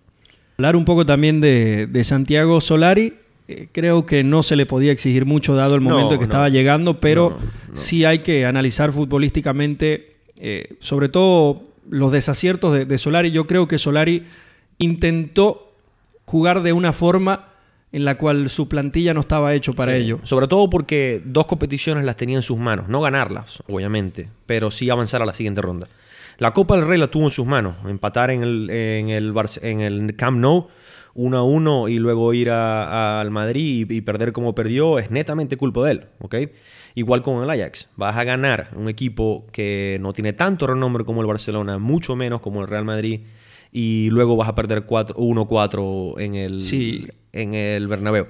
Hablar 0.57 0.77
un 0.77 0.85
poco 0.85 1.05
también 1.05 1.41
de, 1.41 1.87
de 1.87 2.03
Santiago 2.05 2.61
Solari. 2.61 3.13
eh, 3.49 3.67
creo 3.73 4.05
que 4.05 4.23
no 4.23 4.41
se 4.43 4.55
le 4.55 4.65
podía 4.65 4.93
exigir 4.93 5.25
mucho 5.25 5.55
dado 5.55 5.75
el 5.75 5.83
No, 5.83 5.89
momento 5.89 6.11
que 6.11 6.17
no. 6.19 6.23
estaba 6.23 6.47
llegando, 6.47 7.01
pero 7.01 7.37
no. 7.67 7.75
sí 7.75 8.05
hay 8.05 8.19
que 8.19 8.45
analizar 8.45 8.93
futbolísticamente, 8.93 10.15
eh, 10.39 10.75
sobre 10.79 11.09
todo 11.09 11.63
los 11.89 12.11
desaciertos 12.13 12.73
de, 12.73 12.85
de 12.85 12.97
Solari. 12.97 13.31
Yo 13.31 13.45
creo 13.45 13.67
que 13.67 13.77
Solari 13.77 14.23
intentó 14.77 15.73
jugar 16.25 16.63
de 16.63 16.73
una 16.73 16.93
forma 16.93 17.49
en 17.95 18.03
la 18.03 18.17
cual 18.17 18.49
su 18.49 18.67
plantilla 18.67 19.13
no 19.13 19.21
estaba 19.21 19.53
hecho 19.53 19.73
para 19.73 19.93
Sí. 19.93 19.99
ello. 20.03 20.19
Sobre 20.23 20.47
todo 20.47 20.69
porque 20.69 21.21
dos 21.23 21.45
competiciones 21.45 22.03
las 22.03 22.17
tenía 22.17 22.35
en 22.35 22.43
sus 22.43 22.57
manos. 22.57 22.89
No 22.89 22.99
ganarlas, 23.01 23.63
obviamente, 23.67 24.29
pero 24.45 24.69
sí 24.69 24.89
avanzar 24.89 25.21
a 25.21 25.25
la 25.25 25.33
siguiente 25.33 25.61
ronda. 25.61 25.87
La 26.37 26.51
Copa 26.53 26.75
del 26.75 26.87
Rey 26.87 26.99
la 26.99 27.07
tuvo 27.07 27.23
en 27.23 27.29
sus 27.29 27.45
manos. 27.47 27.75
Empatar 27.87 28.31
en 28.31 28.43
el, 28.43 28.69
en 28.69 29.09
el, 29.09 29.33
Barce- 29.33 29.63
en 29.63 29.79
el 29.79 30.15
Camp 30.17 30.37
Nou 30.39 30.67
1 31.13 31.37
a 31.37 31.43
1 31.43 31.87
y 31.87 31.97
luego 31.99 32.33
ir 32.33 32.49
a- 32.49 32.83
a- 32.83 33.21
al 33.21 33.31
Madrid 33.31 33.89
y, 33.89 33.95
y 33.95 34.01
perder 34.01 34.33
como 34.33 34.53
perdió 34.53 34.99
es 34.99 35.09
netamente 35.11 35.55
culpa 35.55 35.85
de 35.85 35.91
él. 35.91 36.05
¿ok? 36.19 36.35
Igual 36.95 37.21
con 37.21 37.41
el 37.41 37.49
Ajax. 37.49 37.89
Vas 37.95 38.17
a 38.17 38.25
ganar 38.25 38.71
un 38.75 38.89
equipo 38.89 39.45
que 39.53 39.97
no 40.01 40.11
tiene 40.11 40.33
tanto 40.33 40.67
renombre 40.67 41.05
como 41.05 41.21
el 41.21 41.27
Barcelona, 41.27 41.77
mucho 41.77 42.17
menos 42.17 42.41
como 42.41 42.61
el 42.61 42.67
Real 42.67 42.83
Madrid. 42.83 43.21
Y 43.77 44.09
luego 44.09 44.37
vas 44.37 44.47
a 44.47 44.55
perder 44.55 44.83
4 44.85 45.17
1-4 45.17 46.15
en 46.19 46.35
el, 46.35 46.61
Sí. 46.61 47.07
en 47.33 47.53
el 47.53 47.87
Bernabéu. 47.87 48.27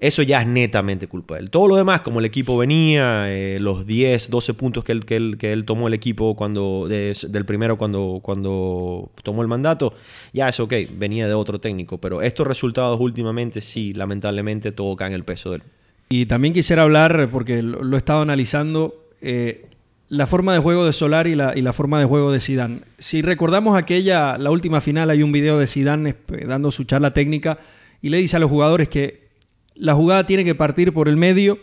Eso 0.00 0.22
ya 0.22 0.42
es 0.42 0.48
netamente 0.48 1.06
culpa 1.06 1.36
de 1.36 1.42
él. 1.42 1.50
Todo 1.50 1.68
lo 1.68 1.76
demás, 1.76 2.00
como 2.00 2.18
el 2.18 2.24
equipo 2.26 2.58
venía, 2.58 3.32
eh, 3.32 3.58
los 3.60 3.86
10, 3.86 4.28
12 4.30 4.52
puntos 4.52 4.82
que 4.82 4.90
él, 4.92 5.04
que 5.06 5.14
él, 5.16 5.36
que 5.38 5.52
él 5.52 5.64
tomó 5.64 5.86
el 5.88 5.94
equipo 5.94 6.34
cuando 6.34 6.86
de- 6.88 7.16
del 7.28 7.44
primero 7.46 7.78
cuando, 7.78 8.18
cuando 8.20 9.10
tomó 9.22 9.42
el 9.42 9.48
mandato, 9.48 9.94
ya 10.32 10.48
es 10.48 10.58
ok, 10.60 10.74
venía 10.98 11.26
de 11.28 11.34
otro 11.34 11.60
técnico. 11.60 11.98
Pero 11.98 12.20
estos 12.20 12.46
resultados 12.46 12.98
últimamente 13.00 13.60
sí, 13.60 13.94
lamentablemente, 13.94 14.72
todo 14.72 14.94
cae 14.96 15.06
en 15.08 15.14
el 15.14 15.24
peso 15.24 15.50
de 15.50 15.56
él. 15.56 15.62
Y 16.08 16.26
también 16.26 16.52
quisiera 16.52 16.82
hablar, 16.82 17.28
porque 17.32 17.62
lo, 17.62 17.82
lo 17.84 17.96
he 17.96 17.98
estado 17.98 18.22
analizando, 18.22 19.06
eh, 19.22 19.66
la 20.12 20.26
forma 20.26 20.52
de 20.52 20.58
juego 20.58 20.84
de 20.84 20.92
Solari 20.92 21.30
y 21.30 21.34
la, 21.34 21.56
y 21.56 21.62
la 21.62 21.72
forma 21.72 21.98
de 21.98 22.04
juego 22.04 22.30
de 22.32 22.38
Zidane. 22.38 22.80
Si 22.98 23.22
recordamos 23.22 23.78
aquella, 23.78 24.36
la 24.36 24.50
última 24.50 24.82
final, 24.82 25.08
hay 25.08 25.22
un 25.22 25.32
video 25.32 25.58
de 25.58 25.66
Zidane 25.66 26.10
eh, 26.10 26.44
dando 26.46 26.70
su 26.70 26.84
charla 26.84 27.14
técnica 27.14 27.60
y 28.02 28.10
le 28.10 28.18
dice 28.18 28.36
a 28.36 28.38
los 28.38 28.50
jugadores 28.50 28.90
que 28.90 29.28
la 29.74 29.94
jugada 29.94 30.26
tiene 30.26 30.44
que 30.44 30.54
partir 30.54 30.92
por 30.92 31.08
el 31.08 31.16
medio 31.16 31.58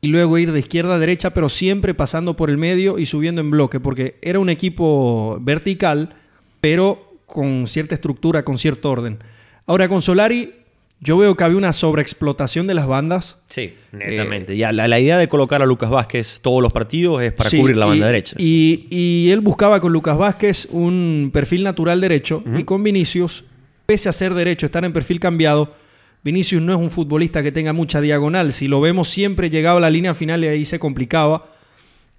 y 0.00 0.06
luego 0.06 0.38
ir 0.38 0.52
de 0.52 0.60
izquierda 0.60 0.94
a 0.94 0.98
derecha, 0.98 1.34
pero 1.34 1.50
siempre 1.50 1.92
pasando 1.92 2.34
por 2.34 2.48
el 2.48 2.56
medio 2.56 2.98
y 2.98 3.04
subiendo 3.04 3.42
en 3.42 3.50
bloque, 3.50 3.78
porque 3.78 4.16
era 4.22 4.38
un 4.38 4.48
equipo 4.48 5.36
vertical, 5.42 6.14
pero 6.62 7.18
con 7.26 7.66
cierta 7.66 7.94
estructura, 7.94 8.42
con 8.42 8.56
cierto 8.56 8.90
orden. 8.90 9.18
Ahora 9.66 9.86
con 9.88 10.00
Solari 10.00 10.54
yo 11.02 11.18
veo 11.18 11.36
que 11.36 11.42
había 11.42 11.58
una 11.58 11.72
sobreexplotación 11.72 12.68
de 12.68 12.74
las 12.74 12.86
bandas. 12.86 13.38
Sí, 13.48 13.74
netamente. 13.90 14.56
ya, 14.56 14.70
la, 14.70 15.00
idea 15.00 15.18
de 15.18 15.28
colocar 15.28 15.60
a 15.60 15.66
Lucas 15.66 15.90
Vázquez 15.90 16.38
todos 16.40 16.62
los 16.62 16.72
partidos 16.72 17.20
es 17.22 17.32
para 17.32 17.50
cubrir 17.50 17.76
la 17.76 17.86
banda 17.86 18.06
derecha. 18.06 18.36
Y, 18.38 19.28
él 19.30 19.40
buscaba 19.40 19.80
con 19.80 19.92
Lucas 19.92 20.16
Vázquez 20.16 20.68
un 20.70 21.30
perfil 21.32 21.64
natural 21.64 22.00
derecho 22.00 22.44
y 22.56 22.62
con 22.62 22.84
Vinicius, 22.84 23.44
pese 23.84 24.08
a 24.08 24.12
ser 24.12 24.32
derecho, 24.34 24.66
estar 24.66 24.84
en 24.84 24.92
perfil 24.92 25.18
cambiado, 25.18 25.74
Vinicius 26.22 26.62
no 26.62 26.72
es 26.72 26.78
un 26.78 26.90
futbolista 26.90 27.42
que 27.42 27.50
tenga 27.50 27.72
mucha 27.72 28.00
diagonal. 28.00 28.52
Si 28.52 28.68
lo 28.68 28.80
vemos 28.80 29.08
siempre 29.08 29.50
llegaba 29.50 29.78
a 29.78 29.80
la 29.80 29.90
línea 29.90 30.14
final 30.14 30.44
y 30.44 30.46
ahí 30.46 30.64
se 30.64 30.78
complicaba. 30.78 31.50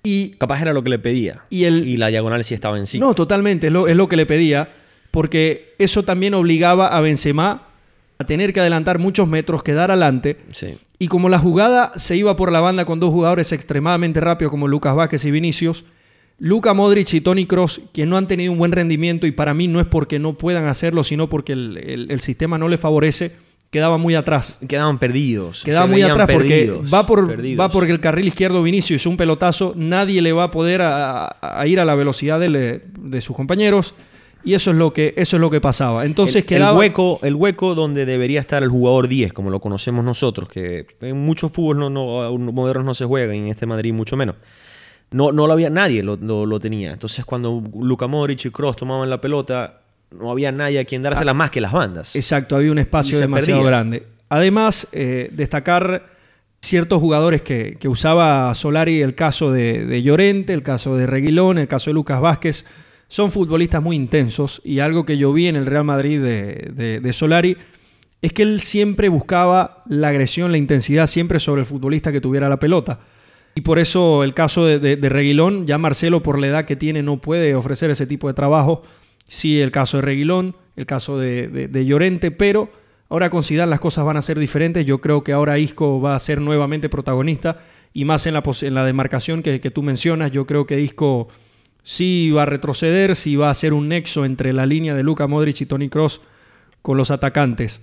Y, 0.04 0.32
Capaz 0.32 0.62
era 0.62 0.74
lo 0.74 0.84
que 0.84 0.90
le 0.90 1.00
pedía. 1.00 1.46
Y, 1.50 1.64
el, 1.64 1.88
y 1.88 1.96
la 1.96 2.08
diagonal 2.08 2.44
sí 2.44 2.54
estaba 2.54 2.78
en 2.78 2.88
sí. 2.88 3.00
No, 3.00 3.14
totalmente, 3.14 3.68
es 3.68 3.74
lo, 3.74 3.88
es 3.88 3.96
lo 3.96 4.10
que 4.10 4.18
le 4.18 4.26
pedía. 4.26 4.68
Porque 5.10 5.74
eso 5.80 6.04
también 6.04 6.34
obligaba 6.34 6.88
a 6.88 7.00
Benzema 7.00 7.68
a 8.18 8.26
tener 8.26 8.54
que 8.54 8.60
adelantar 8.60 9.00
muchos 9.00 9.28
metros, 9.28 9.64
quedar 9.64 9.92
adelante. 9.92 10.38
Y 11.00 11.08
como 11.08 11.30
la 11.30 11.40
jugada 11.40 11.92
se 11.96 12.16
iba 12.16 12.36
por 12.36 12.52
la 12.52 12.62
banda 12.62 12.86
con 12.86 13.00
dos 13.00 13.12
jugadores 13.12 13.52
extremadamente 13.52 14.20
rápidos 14.20 14.52
como 14.52 14.68
Lucas 14.68 14.96
Vázquez 14.96 15.26
y 15.26 15.32
Vinicius, 15.32 15.86
Luca 16.40 16.74
Modric 16.74 17.14
y 17.14 17.22
Tony 17.22 17.46
Cross, 17.46 17.82
que 17.94 18.06
no 18.06 18.18
han 18.18 18.28
tenido 18.28 18.52
un 18.52 18.58
buen 18.58 18.72
rendimiento 18.72 19.28
y 19.28 19.32
para 19.32 19.54
mí 19.54 19.68
no 19.68 19.80
es 19.80 19.88
porque 19.88 20.20
no 20.20 20.34
puedan 20.38 20.66
hacerlo, 20.66 21.04
sino 21.04 21.30
porque 21.30 21.54
el, 21.54 22.20
sistema 22.20 22.58
no 22.58 22.68
les 22.68 22.80
favorece, 22.80 23.32
quedaban 23.70 24.02
muy 24.02 24.16
atrás. 24.16 24.58
Quedaban 24.68 25.00
perdidos. 25.00 25.64
Quedaban 25.64 25.90
muy 25.90 26.02
atrás 26.02 26.30
porque 26.32 26.72
va 26.94 27.06
por, 27.06 27.40
va 27.40 27.88
el 27.88 28.00
carril 28.00 28.28
izquierdo 28.28 28.64
Vinicius, 28.64 29.06
un 29.06 29.18
pelotazo, 29.18 29.74
nadie 29.76 30.22
le 30.22 30.34
va 30.34 30.46
a 30.46 30.52
poder 30.52 30.82
a, 30.84 31.64
ir 31.66 31.80
a 31.80 31.86
la 31.86 31.96
velocidad 31.96 32.40
de, 32.40 32.82
de 33.00 33.22
sus 33.22 33.36
compañeros. 33.36 33.96
Y 34.46 34.54
eso 34.54 34.72
es 34.72 34.78
lo 34.78 34.92
que, 34.92 35.14
eso 35.16 35.38
es 35.38 35.42
lo 35.42 35.50
que 35.50 35.62
pasaba. 35.62 36.06
Entonces 36.06 36.38
el, 36.38 36.46
quedaba... 36.46 36.72
el, 36.72 36.78
hueco, 36.78 37.20
el 37.24 37.36
hueco 37.36 37.76
donde 37.76 38.06
debería 38.06 38.42
estar 38.42 38.62
el 38.62 38.70
jugador 38.70 39.08
10, 39.08 39.32
como 39.32 39.50
lo 39.50 39.60
conocemos 39.60 40.04
nosotros, 40.04 40.50
que 40.50 40.86
en 41.02 41.18
muchos 41.26 41.52
fútbol 41.52 41.80
no, 41.80 41.90
no, 41.90 42.38
modernos 42.38 42.86
no 42.86 42.94
se 42.94 43.06
juega, 43.06 43.34
y 43.34 43.40
en 43.40 43.48
este 43.48 43.66
Madrid 43.66 43.94
mucho 43.94 44.18
menos. 44.18 44.36
No, 45.12 45.32
no 45.32 45.48
lo 45.48 45.54
había, 45.54 45.70
nadie 45.70 46.04
lo, 46.04 46.18
lo, 46.18 46.60
tenía. 46.60 46.92
Entonces 46.92 47.24
cuando 47.24 47.64
Luka 47.80 48.08
Modric 48.08 48.46
y 48.46 48.50
Kroos 48.50 48.76
tomaban 48.76 49.10
la 49.10 49.22
pelota, 49.22 49.82
no 50.12 50.32
había 50.32 50.52
nadie 50.52 50.80
a 50.80 50.86
quien 50.86 51.04
dársela 51.04 51.32
ah, 51.32 51.36
más 51.36 51.52
que 51.52 51.62
las 51.62 51.72
bandas. 51.72 52.16
Exacto, 52.16 52.56
había 52.56 52.72
un 52.72 52.80
espacio 52.80 53.18
demasiado 53.20 53.64
grande. 53.64 54.04
Además, 54.28 54.88
eh, 54.92 55.30
destacar 55.32 56.12
ciertos 56.62 57.00
jugadores 57.00 57.44
que, 57.44 57.78
que, 57.80 57.88
usaba 57.88 58.54
Solari, 58.56 59.02
el 59.02 59.16
caso 59.16 59.52
de, 59.52 59.86
de 59.86 60.02
Llorente, 60.02 60.54
el 60.54 60.64
caso 60.64 60.96
de 60.96 61.06
Reguilón, 61.06 61.60
el 61.60 61.68
caso 61.68 61.90
de 61.90 61.94
Lucas 61.94 62.20
Vázquez, 62.20 62.66
son 63.14 63.30
futbolistas 63.30 63.80
muy 63.80 63.96
intensos 63.96 64.60
y 64.66 64.80
algo 64.80 65.06
que 65.06 65.20
yo 65.20 65.32
vi 65.32 65.48
en 65.48 65.56
el 65.56 65.68
Real 65.68 65.84
Madrid 65.84 66.20
de, 66.20 67.14
Solari 67.14 67.56
es 68.24 68.34
que 68.34 68.42
él 68.42 68.60
siempre 68.60 69.08
buscaba 69.08 69.84
la 69.88 70.08
agresión, 70.08 70.52
la 70.52 70.58
intensidad 70.58 71.06
siempre 71.06 71.40
sobre 71.40 71.62
el 71.62 71.68
futbolista 71.68 72.12
que 72.12 72.22
tuviera 72.22 72.50
la 72.50 72.58
pelota. 72.58 73.02
Y 73.54 73.62
por 73.62 73.78
eso 73.78 74.24
el 74.24 74.34
caso 74.34 74.66
de, 74.66 74.96
Reguilón, 75.10 75.68
ya 75.68 75.78
Marcelo 75.78 76.24
por 76.24 76.40
la 76.40 76.48
edad 76.48 76.66
que 76.66 76.76
tiene 76.76 77.04
no 77.04 77.22
puede 77.22 77.54
ofrecer 77.54 77.92
ese 77.92 78.08
tipo 78.08 78.28
de 78.28 78.34
trabajo. 78.34 78.82
Sí, 79.28 79.62
el 79.62 79.70
caso 79.70 79.98
de 79.98 80.02
Reguilón, 80.02 80.56
el 80.76 80.88
caso 80.88 81.20
de, 81.20 81.86
Llorente, 81.86 82.32
pero 82.32 82.72
ahora 83.10 83.30
con 83.30 83.44
Zidane 83.44 83.70
las 83.70 83.80
cosas 83.80 84.06
van 84.06 84.18
a 84.18 84.24
ser 84.24 84.40
diferentes. 84.40 84.88
Yo 84.88 85.02
creo 85.02 85.24
que 85.24 85.34
ahora 85.34 85.60
Isco 85.60 86.02
va 86.02 86.16
a 86.16 86.20
ser 86.20 86.42
nuevamente 86.42 86.90
protagonista 86.90 87.60
y 87.94 88.06
más 88.06 88.26
en 88.26 88.34
la, 88.34 88.42
en 88.64 88.74
la 88.74 88.84
demarcación 88.84 89.44
que, 89.44 89.60
que 89.60 89.70
tú 89.70 89.84
mencionas. 89.84 90.32
Yo 90.32 90.48
creo 90.48 90.66
que 90.66 90.82
Isco 90.82 91.28
si 91.84 92.32
va 92.32 92.44
a 92.44 92.46
retroceder, 92.46 93.16
si 93.16 93.36
va 93.36 93.50
a 93.50 93.54
ser 93.54 93.74
un 93.74 93.90
nexo 93.90 94.26
entre 94.26 94.54
la 94.54 94.66
línea 94.66 94.96
de 94.96 95.04
Luka 95.04 95.28
Modric 95.28 95.62
y 95.62 95.66
Tony 95.66 95.90
Cross 95.90 96.22
con 96.82 96.98
los 96.98 97.12
atacantes. 97.12 97.82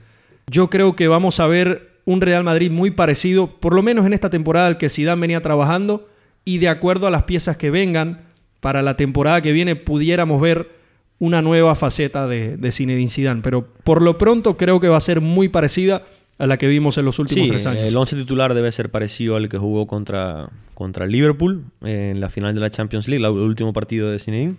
Yo 0.50 0.70
creo 0.70 0.96
que 0.96 1.06
vamos 1.06 1.38
a 1.38 1.46
ver 1.46 2.00
un 2.06 2.20
Real 2.20 2.42
Madrid 2.42 2.70
muy 2.70 2.90
parecido, 2.90 3.46
por 3.46 3.74
lo 3.74 3.82
menos 3.82 4.06
en 4.06 4.14
esta 4.14 4.30
temporada 4.30 4.66
al 4.66 4.78
que 4.78 4.88
Zidane 4.88 5.20
venía 5.20 5.42
trabajando 5.42 6.08
y 6.44 6.58
de 6.58 6.68
acuerdo 6.68 7.06
a 7.06 7.10
las 7.10 7.24
piezas 7.24 7.56
que 7.56 7.70
vengan 7.70 8.22
para 8.60 8.82
la 8.82 8.96
temporada 8.96 9.42
que 9.42 9.52
viene 9.52 9.76
pudiéramos 9.76 10.40
ver 10.40 10.70
una 11.18 11.42
nueva 11.42 11.74
faceta 11.74 12.26
de, 12.26 12.56
de 12.56 12.72
Zinedine 12.72 13.10
Zidane, 13.10 13.42
pero 13.42 13.68
por 13.84 14.02
lo 14.02 14.16
pronto 14.16 14.56
creo 14.56 14.80
que 14.80 14.88
va 14.88 14.96
a 14.96 15.00
ser 15.00 15.20
muy 15.20 15.48
parecida 15.48 16.02
a 16.38 16.46
la 16.46 16.56
que 16.56 16.66
vimos 16.66 16.96
en 16.96 17.04
los 17.04 17.18
últimos 17.18 17.48
tres 17.48 17.66
años. 17.66 17.84
El 17.84 17.96
once 17.96 18.16
titular 18.16 18.54
debe 18.54 18.72
ser 18.72 18.90
parecido 18.90 19.36
al 19.36 19.50
que 19.50 19.58
jugó 19.58 19.86
contra, 19.86 20.48
contra 20.80 21.06
Liverpool 21.06 21.62
en 21.82 22.20
la 22.20 22.30
final 22.30 22.54
de 22.54 22.60
la 22.62 22.70
Champions 22.70 23.06
League, 23.06 23.22
el 23.22 23.32
último 23.32 23.74
partido 23.74 24.10
de 24.10 24.18
Zinedine, 24.18 24.56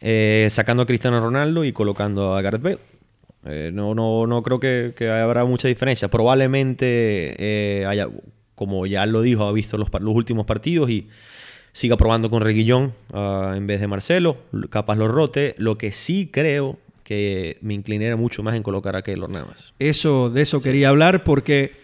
eh, 0.00 0.46
sacando 0.48 0.84
a 0.84 0.86
Cristiano 0.86 1.18
Ronaldo 1.18 1.64
y 1.64 1.72
colocando 1.72 2.36
a 2.36 2.40
Gareth 2.40 2.62
Bale. 2.62 2.78
Eh, 3.44 3.72
no, 3.74 3.96
no, 3.96 4.28
no 4.28 4.44
creo 4.44 4.60
que, 4.60 5.10
habrá 5.10 5.44
mucha 5.44 5.66
diferencia. 5.66 6.06
Probablemente 6.06 7.34
eh, 7.36 7.84
haya, 7.84 8.08
como 8.54 8.86
ya 8.86 9.06
lo 9.06 9.22
dijo, 9.22 9.42
ha 9.42 9.52
visto 9.52 9.76
los, 9.76 9.88
los 10.00 10.14
últimos 10.14 10.46
partidos 10.46 10.88
y 10.88 11.08
siga 11.72 11.96
probando 11.96 12.30
con 12.30 12.40
Reguillón 12.40 12.92
ah, 13.12 13.54
en 13.56 13.66
vez 13.66 13.80
de 13.80 13.88
Marcelo, 13.88 14.36
capaz 14.70 14.94
lo 14.94 15.08
rote. 15.08 15.56
Lo 15.58 15.78
que 15.78 15.90
sí 15.90 16.30
creo 16.32 16.78
que 17.02 17.58
me 17.60 17.74
inclinara 17.74 18.14
mucho 18.14 18.44
más 18.44 18.54
en 18.54 18.62
colocar 18.62 18.94
a 18.94 19.02
Keylor 19.02 19.30
Navas. 19.30 19.74
Eso, 19.80 20.30
de 20.30 20.42
eso 20.42 20.60
quería 20.60 20.90
hablar 20.90 21.24
porque 21.24 21.82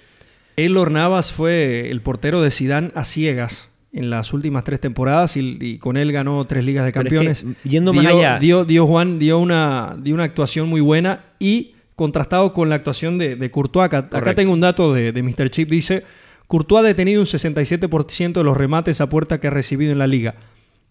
Keylor 0.61 0.90
Navas 0.90 1.33
fue 1.33 1.88
el 1.90 2.02
portero 2.02 2.43
de 2.43 2.50
Sidán 2.50 2.93
a 2.95 3.07
ciegas 3.07 3.71
en 3.95 4.11
las 4.11 4.35
últimas 4.35 4.62
tres 4.62 4.79
temporadas 4.79 5.38
y, 5.38 5.79
con 5.79 5.97
él 5.97 6.12
ganó 6.12 6.45
tres 6.45 6.67
ligas 6.67 6.85
de 6.85 6.93
campeones. 6.93 7.47
yendo 7.64 7.95
más 7.95 8.05
allá. 8.05 8.38
Dio, 8.38 8.87
Juan 8.87 9.19
dio 9.19 9.38
una, 9.38 9.97
dio 9.99 10.12
una 10.12 10.25
actuación 10.25 10.69
muy 10.69 10.83
buena 10.83 11.25
y 11.38 11.76
contrastado 11.97 12.52
con 12.52 12.69
la 12.69 12.75
actuación 12.75 13.17
de, 13.17 13.37
de 13.37 13.50
Courtois. 13.50 13.87
Acá, 13.87 14.35
tengo 14.35 14.52
un 14.52 14.61
dato 14.61 14.93
de, 14.93 15.12
de 15.12 15.23
Mr. 15.23 15.49
Chip. 15.49 15.71
Dice, 15.71 16.02
Courtois 16.47 16.81
ha 16.81 16.87
detenido 16.87 17.23
un 17.23 17.26
67% 17.26 18.33
de 18.35 18.45
los 18.45 18.55
remates 18.55 19.00
a 19.00 19.09
puerta 19.09 19.40
que 19.40 19.47
ha 19.47 19.50
recibido 19.50 19.93
en 19.93 19.99
la 19.99 20.07
liga. 20.07 20.35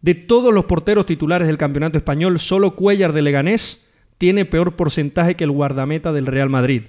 De 0.02 0.16
todos 0.16 0.52
los 0.52 0.66
porteros 0.66 1.06
titulares 1.06 1.48
del 1.48 1.60
campeonato 1.60 2.00
español, 2.00 2.40
solo 2.40 2.76
Cuellar 2.76 3.14
de 3.14 3.22
Leganés 3.22 3.86
tiene 4.18 4.46
peor 4.46 4.76
porcentaje 4.76 5.36
que 5.36 5.44
el 5.44 5.52
guardameta 5.52 6.12
del 6.12 6.26
Real 6.26 6.50
Madrid. 6.50 6.86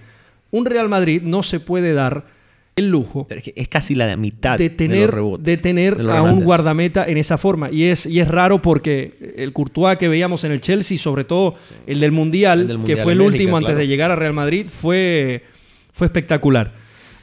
Un 0.51 0.65
Real 0.65 0.89
Madrid 0.89 1.21
no 1.23 1.43
se 1.43 1.61
puede 1.61 1.93
dar 1.93 2.40
el 2.77 2.89
lujo. 2.89 3.27
es, 3.29 3.69
casi 3.69 3.95
la 3.95 4.17
mitad 4.17 4.59
de 4.59 4.71
tener, 4.71 5.15
de, 5.39 5.57
tener 5.57 6.01
a 6.01 6.23
un 6.23 6.45
guardameta 6.45 7.05
en 7.07 7.19
esa 7.19 7.39
forma. 7.39 7.71
Y 7.71 7.85
es, 7.85 8.07
y 8.07 8.21
es 8.21 8.29
raro 8.29 8.63
porque 8.63 9.35
el 9.37 9.53
Courtois 9.53 9.99
que 9.99 10.09
veíamos 10.09 10.45
en 10.45 10.53
el 10.53 10.61
Chelsea, 10.61 10.99
sobre 10.99 11.25
todo 11.25 11.57
el, 11.87 12.01
del 12.01 12.13
Mundial, 12.13 12.81
que 12.87 12.97
fue 12.97 13.13
el 13.13 13.21
último 13.21 13.57
antes 13.57 13.77
de 13.77 13.87
llegar 13.87 14.11
a 14.11 14.17
Real 14.17 14.33
Madrid, 14.33 14.67
fue, 14.69 15.45
fue 15.93 16.07
espectacular. 16.07 16.73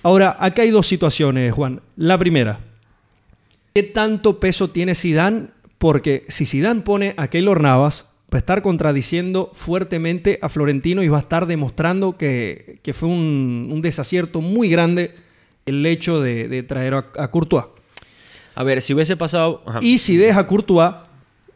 Ahora, 0.04 0.38
acá 0.40 0.62
hay 0.62 0.70
dos 0.70 0.88
situaciones, 0.88 1.54
Juan. 1.54 1.82
La 1.96 2.18
primera, 2.18 2.60
¿qué 3.74 3.84
tanto 3.84 4.40
peso 4.40 4.70
tiene 4.70 4.96
Zidane? 4.96 5.48
Porque 5.78 6.26
si 6.28 6.46
Zidane 6.46 6.82
pone 6.82 7.14
a 7.18 7.28
Keylor 7.28 7.62
Navas, 7.62 8.06
va 8.34 8.38
a 8.38 8.40
estar 8.40 8.62
contradiciendo 8.62 9.52
fuertemente 9.54 10.40
a 10.42 10.50
Florentino 10.50 11.04
y 11.04 11.08
va 11.08 11.18
a 11.18 11.22
estar 11.22 11.46
demostrando 11.46 12.18
que, 12.18 12.80
fue 12.94 13.10
un, 13.10 13.80
desacierto 13.82 14.42
muy 14.42 14.70
grande 14.70 15.16
el 15.68 15.86
hecho 15.86 16.22
de, 16.22 16.64
traer 16.64 16.96
a, 16.96 17.28
Courtois. 17.30 17.66
A 18.56 18.64
ver, 18.64 18.82
si 18.82 18.94
hubiese 18.94 19.16
pasado... 19.16 19.64
Y 19.82 20.00
si 20.00 20.18
deja 20.18 20.42
a 20.42 20.48
Courtois, 20.48 20.96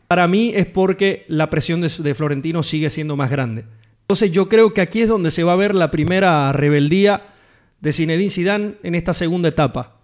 para 0.07 0.27
mí 0.27 0.51
es 0.53 0.65
porque 0.67 1.25
la 1.27 1.49
presión 1.49 1.81
de, 1.81 2.13
Florentino 2.13 2.61
sigue 2.61 2.89
siendo 2.89 3.15
más 3.15 3.31
grande. 3.31 3.65
Entonces 4.01 4.31
yo 4.31 4.49
creo 4.49 4.73
que 4.73 4.81
aquí 4.81 5.01
es 5.01 5.07
donde 5.07 5.31
se 5.31 5.43
va 5.43 5.53
a 5.53 5.55
ver 5.55 5.73
la 5.73 5.89
primera 5.89 6.51
rebeldía 6.51 7.33
de 7.79 7.93
Zinedine 7.93 8.29
Zidane 8.29 8.73
en 8.83 8.95
esta 8.95 9.13
segunda 9.13 9.49
etapa. 9.49 9.95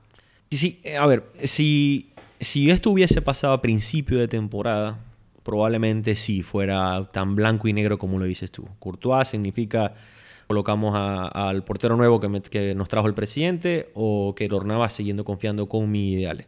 Sí, 0.50 0.82
a 0.98 1.06
ver, 1.06 1.26
si, 1.44 2.14
si 2.40 2.72
esto 2.72 2.90
hubiese 2.92 3.22
pasado 3.22 3.54
a 3.54 3.62
principio 3.62 4.18
de 4.18 4.30
temporada, 4.30 4.98
probablemente 5.44 6.16
sí 6.16 6.42
fuera 6.42 7.10
tan 7.12 7.36
blanco 7.36 7.68
y 7.68 7.74
negro 7.74 7.98
como 7.98 8.18
lo 8.18 8.26
dices 8.26 8.50
tú. 8.50 8.66
Courtois 8.80 9.28
significa 9.28 9.94
colocamos 10.48 10.94
al 10.96 11.63
portero 11.63 11.98
nuevo 11.98 12.20
que, 12.20 12.74
nos 12.74 12.88
trajo 12.88 13.08
el 13.08 13.13
presidente 13.13 13.89
o 13.94 14.34
que 14.36 14.50
siguiendo 14.89 15.25
confiando 15.25 15.68
con 15.68 15.92
mis 15.92 16.13
ideales. 16.13 16.48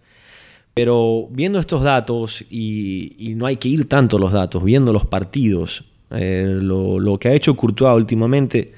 Pero 0.73 1.27
viendo 1.29 1.59
estos 1.59 1.83
datos, 1.83 2.45
y, 2.49 3.33
no 3.35 3.45
hay 3.45 3.57
que 3.57 3.67
ir 3.67 3.89
tanto 3.89 4.17
los 4.17 4.31
datos, 4.31 4.63
viendo 4.63 4.93
los 4.93 5.05
partidos, 5.05 5.83
eh, 6.11 6.45
lo, 6.47 7.17
que 7.19 7.27
ha 7.27 7.33
hecho 7.33 7.55
Courtois 7.55 7.95
últimamente, 7.95 8.73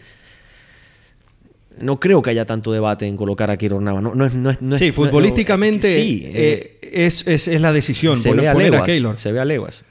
no 1.79 1.99
creo 1.99 2.21
que 2.21 2.31
haya 2.31 2.45
tanto 2.45 2.71
debate 2.71 3.05
en 3.05 3.15
colocar 3.15 3.51
a 3.51 3.57
Keylor 3.57 3.81
Navas. 3.81 4.01
No, 4.03 4.77
sí, 4.77 4.91
futbolísticamente 4.91 5.93
sí, 5.93 6.23
eh, 6.25 6.79
es, 6.81 7.47
la 7.47 7.71
decisión 7.71 8.17
se 8.17 8.33
ve 8.33 8.47
a, 8.47 8.83
Keylor. 8.83 9.17
Se 9.17 9.31
ve 9.31 9.39
a 9.39 9.45
leguas, 9.45 9.85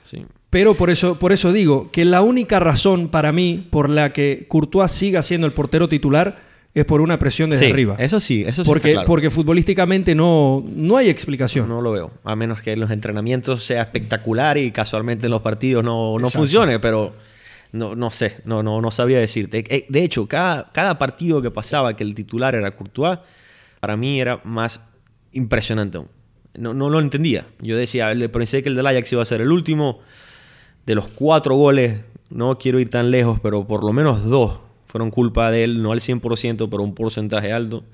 Pero 0.50 0.74
por 0.74 0.90
eso, 0.90 1.18
por 1.18 1.32
eso 1.32 1.52
digo 1.52 1.90
que 1.92 2.04
la 2.04 2.22
única 2.22 2.58
razón 2.58 3.08
para 3.08 3.32
mí 3.32 3.66
por 3.70 3.88
la 3.88 4.12
que 4.12 4.46
Courtois 4.48 4.90
siga 4.90 5.22
siendo 5.22 5.46
el 5.46 5.52
portero 5.52 5.88
titular 5.88 6.42
es 6.74 6.84
por 6.84 7.00
una 7.00 7.18
presión 7.18 7.50
desde 7.50 7.66
Sí, 7.66 7.70
arriba. 7.72 7.96
Eso 7.98 8.20
sí, 8.20 8.42
eso 8.46 8.64
sí 8.64 8.68
porque, 8.68 8.88
está 8.90 9.00
claro. 9.00 9.06
porque 9.06 9.30
futbolísticamente 9.30 10.14
no, 10.14 10.64
no 10.74 10.96
hay 10.96 11.08
explicación. 11.08 11.68
No 11.68 11.80
lo 11.80 11.92
veo. 11.92 12.10
A 12.24 12.34
menos 12.36 12.62
que 12.62 12.72
en 12.72 12.80
los 12.80 12.90
entrenamientos 12.90 13.64
sea 13.64 13.82
espectacular 13.82 14.58
y 14.58 14.70
casualmente 14.72 15.26
en 15.26 15.30
los 15.32 15.42
partidos 15.42 15.84
no, 15.84 16.14
no 16.18 16.30
funcione, 16.30 16.78
pero 16.80 17.14
no, 17.72 17.94
no 17.94 18.10
sé, 18.10 18.38
no, 18.44 18.62
no, 18.62 18.80
no 18.80 18.90
sabría 18.90 19.18
decirte. 19.20 19.64
Eh, 19.68 19.86
De 19.88 20.02
hecho, 20.02 20.26
cada, 20.26 20.70
cada 20.72 20.98
partido 20.98 21.40
que 21.42 21.50
pasaba 21.52 21.94
que 21.94 22.02
el 22.04 22.14
titular 22.14 22.54
era 22.56 22.72
Courtois, 22.76 23.18
para 23.80 23.96
mí 23.96 24.20
era 24.20 24.40
más 24.44 24.80
impresionante 25.32 25.96
aún. 25.98 26.08
No, 26.54 26.74
no 26.74 26.90
lo 26.90 26.98
entendía. 26.98 27.46
Yo 27.60 27.76
decía, 27.76 28.12
le 28.14 28.28
pensé 28.28 28.62
que 28.64 28.68
el 28.68 28.74
del 28.74 28.86
Ajax 28.86 29.12
iba 29.12 29.22
a 29.22 29.26
ser 29.26 29.40
el 29.40 29.52
último. 29.52 30.00
De 30.86 30.94
los 30.94 31.08
cuatro 31.08 31.54
goles, 31.54 32.00
no 32.30 32.58
quiero 32.58 32.80
ir 32.80 32.88
tan 32.90 33.10
lejos, 33.10 33.38
pero 33.42 33.66
por 33.66 33.84
lo 33.84 33.92
menos 33.92 34.24
dos 34.24 34.58
fueron 34.86 35.10
culpa 35.10 35.50
de 35.50 35.64
él, 35.64 35.82
no 35.82 35.92
al 35.92 36.00
100%, 36.00 36.68
pero 36.68 36.82
un 36.82 36.94
porcentaje 36.94 37.52
alto. 37.52 37.84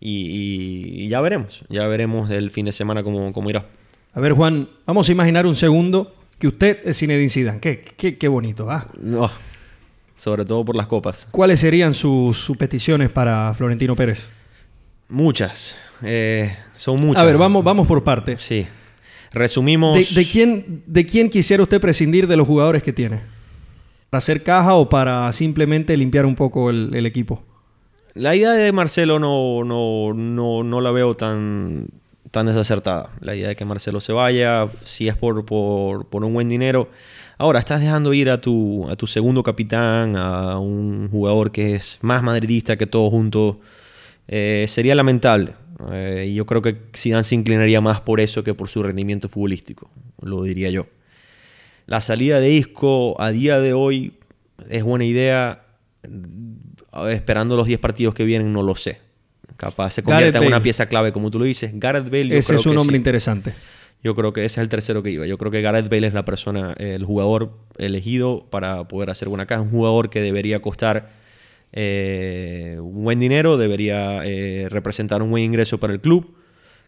Y, 0.00 0.26
y- 0.26 1.04
y 1.04 1.08
ya 1.08 1.20
veremos, 1.20 1.62
ya 1.68 1.86
veremos 1.86 2.30
el 2.30 2.50
fin 2.50 2.64
de 2.66 2.72
semana 2.72 3.02
cómo, 3.02 3.32
cómo 3.32 3.50
irá. 3.50 3.66
A 4.14 4.20
ver, 4.20 4.32
Juan, 4.32 4.68
vamos 4.86 5.08
a 5.08 5.12
imaginar 5.12 5.46
un 5.46 5.54
segundo 5.54 6.14
que 6.38 6.48
usted 6.48 6.78
es 6.84 6.98
Zinedine 6.98 7.28
Zidane. 7.28 7.60
Qué, 7.60 7.84
qué, 7.96 8.16
qué 8.18 8.28
bonito, 8.28 8.68
¿ah? 8.70 8.88
No, 9.00 9.30
sobre 10.16 10.44
todo 10.44 10.64
por 10.64 10.74
las 10.74 10.86
copas. 10.86 11.28
¿Cuáles 11.30 11.60
serían 11.60 11.92
sus, 11.94 12.38
sus 12.38 12.56
peticiones 12.56 13.10
para 13.10 13.52
Florentino 13.54 13.94
Pérez? 13.94 14.28
Muchas, 15.10 15.76
eh, 16.02 16.56
son 16.74 17.00
muchas. 17.00 17.22
A 17.22 17.26
ver, 17.26 17.36
vamos, 17.36 17.62
vamos 17.62 17.86
por 17.86 18.02
partes. 18.02 18.40
Sí. 18.40 18.66
Resumimos. 19.32 20.14
¿De, 20.14 20.22
de 20.22 20.28
quién, 20.28 20.82
¿De 20.86 21.06
quién 21.06 21.30
quisiera 21.30 21.62
usted 21.62 21.80
prescindir 21.80 22.26
de 22.26 22.36
los 22.36 22.46
jugadores 22.46 22.82
que 22.82 22.92
tiene? 22.92 23.20
¿Para 24.10 24.18
hacer 24.18 24.42
caja 24.42 24.74
o 24.74 24.88
para 24.88 25.32
simplemente 25.32 25.96
limpiar 25.96 26.26
un 26.26 26.34
poco 26.34 26.70
el, 26.70 26.90
el 26.94 27.06
equipo? 27.06 27.42
La 28.14 28.34
idea 28.34 28.50
de 28.52 28.72
Marcelo 28.72 29.18
no, 29.20 29.62
no, 29.64 30.12
no, 30.14 30.64
no 30.64 30.80
la 30.80 30.90
veo 30.90 31.14
tan, 31.14 31.86
tan 32.30 32.46
desacertada. 32.46 33.10
La 33.20 33.36
idea 33.36 33.48
de 33.48 33.56
que 33.56 33.64
Marcelo 33.64 34.00
se 34.00 34.12
vaya, 34.12 34.68
si 34.84 35.08
es 35.08 35.16
por, 35.16 35.44
por, 35.44 36.06
por 36.06 36.24
un 36.24 36.34
buen 36.34 36.48
dinero. 36.48 36.88
Ahora, 37.38 37.60
estás 37.60 37.80
dejando 37.80 38.12
ir 38.12 38.28
a 38.30 38.40
tu, 38.40 38.88
a 38.90 38.96
tu 38.96 39.06
segundo 39.06 39.42
capitán, 39.42 40.16
a 40.16 40.58
un 40.58 41.08
jugador 41.08 41.52
que 41.52 41.76
es 41.76 41.98
más 42.02 42.22
madridista 42.22 42.76
que 42.76 42.86
todos 42.86 43.10
juntos. 43.10 43.56
Eh, 44.28 44.66
sería 44.68 44.94
lamentable. 44.94 45.54
Eh, 45.92 46.26
y 46.28 46.34
yo 46.34 46.46
creo 46.46 46.62
que 46.62 46.76
Zidane 46.96 47.22
se 47.22 47.34
inclinaría 47.34 47.80
más 47.80 48.00
por 48.00 48.20
eso 48.20 48.44
que 48.44 48.54
por 48.54 48.68
su 48.68 48.82
rendimiento 48.82 49.28
futbolístico. 49.28 49.90
Lo 50.20 50.42
diría 50.42 50.70
yo. 50.70 50.86
La 51.86 52.00
salida 52.00 52.40
de 52.40 52.50
Isco 52.52 53.20
a 53.20 53.30
día 53.30 53.60
de 53.60 53.72
hoy 53.72 54.14
es 54.68 54.82
buena 54.82 55.04
idea. 55.04 55.64
Esperando 57.08 57.56
los 57.56 57.66
10 57.66 57.78
partidos 57.78 58.14
que 58.14 58.24
vienen, 58.24 58.52
no 58.52 58.62
lo 58.62 58.76
sé. 58.76 58.98
Capaz 59.56 59.92
se 59.92 60.02
convierte 60.02 60.38
en 60.38 60.46
una 60.46 60.62
pieza 60.62 60.86
clave, 60.86 61.12
como 61.12 61.30
tú 61.30 61.38
lo 61.38 61.44
dices. 61.44 61.72
Gareth 61.74 62.04
Bale, 62.04 62.28
yo 62.28 62.36
Ese 62.36 62.48
creo 62.48 62.60
es 62.60 62.66
un 62.66 62.78
hombre 62.78 62.94
sí. 62.94 62.98
interesante. 62.98 63.54
Yo 64.02 64.14
creo 64.16 64.32
que 64.32 64.44
ese 64.44 64.60
es 64.60 64.62
el 64.62 64.68
tercero 64.70 65.02
que 65.02 65.10
iba. 65.10 65.26
Yo 65.26 65.36
creo 65.36 65.50
que 65.50 65.60
Gareth 65.60 65.90
Bale 65.90 66.06
es 66.06 66.14
la 66.14 66.24
persona, 66.24 66.74
el 66.78 67.04
jugador 67.04 67.58
elegido 67.76 68.46
para 68.48 68.88
poder 68.88 69.10
hacer 69.10 69.28
buena 69.28 69.44
caja. 69.46 69.60
Un 69.60 69.70
jugador 69.70 70.08
que 70.08 70.22
debería 70.22 70.62
costar 70.62 71.10
eh, 71.72 72.76
un 72.80 73.04
buen 73.04 73.20
dinero, 73.20 73.56
debería 73.56 74.22
eh, 74.24 74.68
representar 74.68 75.22
un 75.22 75.30
buen 75.30 75.44
ingreso 75.44 75.78
para 75.78 75.92
el 75.92 76.00
club. 76.00 76.34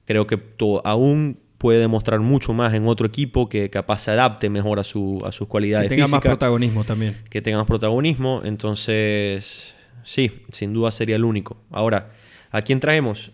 Creo 0.04 0.26
que 0.26 0.40
aún 0.84 1.38
puede 1.58 1.78
demostrar 1.78 2.18
mucho 2.20 2.52
más 2.52 2.74
en 2.74 2.86
otro 2.88 3.06
equipo 3.06 3.48
que 3.48 3.70
capaz 3.70 4.00
se 4.00 4.10
adapte 4.10 4.50
mejor 4.50 4.80
a, 4.80 4.84
su, 4.84 5.22
a 5.24 5.30
sus 5.30 5.46
Que 5.46 5.50
cualidades 5.50 5.88
tenga 5.88 6.08
más 6.08 6.20
protagonismo 6.20 6.82
también. 6.84 7.16
que 7.30 7.40
tenga 7.40 7.58
más 7.58 7.66
protagonismo. 7.68 8.42
Entonces, 8.44 9.74
sí, 10.02 10.42
sin 10.50 10.72
duda 10.72 10.90
sería 10.90 11.14
el 11.16 11.24
único. 11.24 11.56
Ahora, 11.70 12.10
¿a 12.50 12.62
quién 12.62 12.80
traemos? 12.80 13.30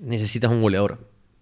Necesitas 0.00 0.50
un 0.50 0.62
goleador, 0.62 0.98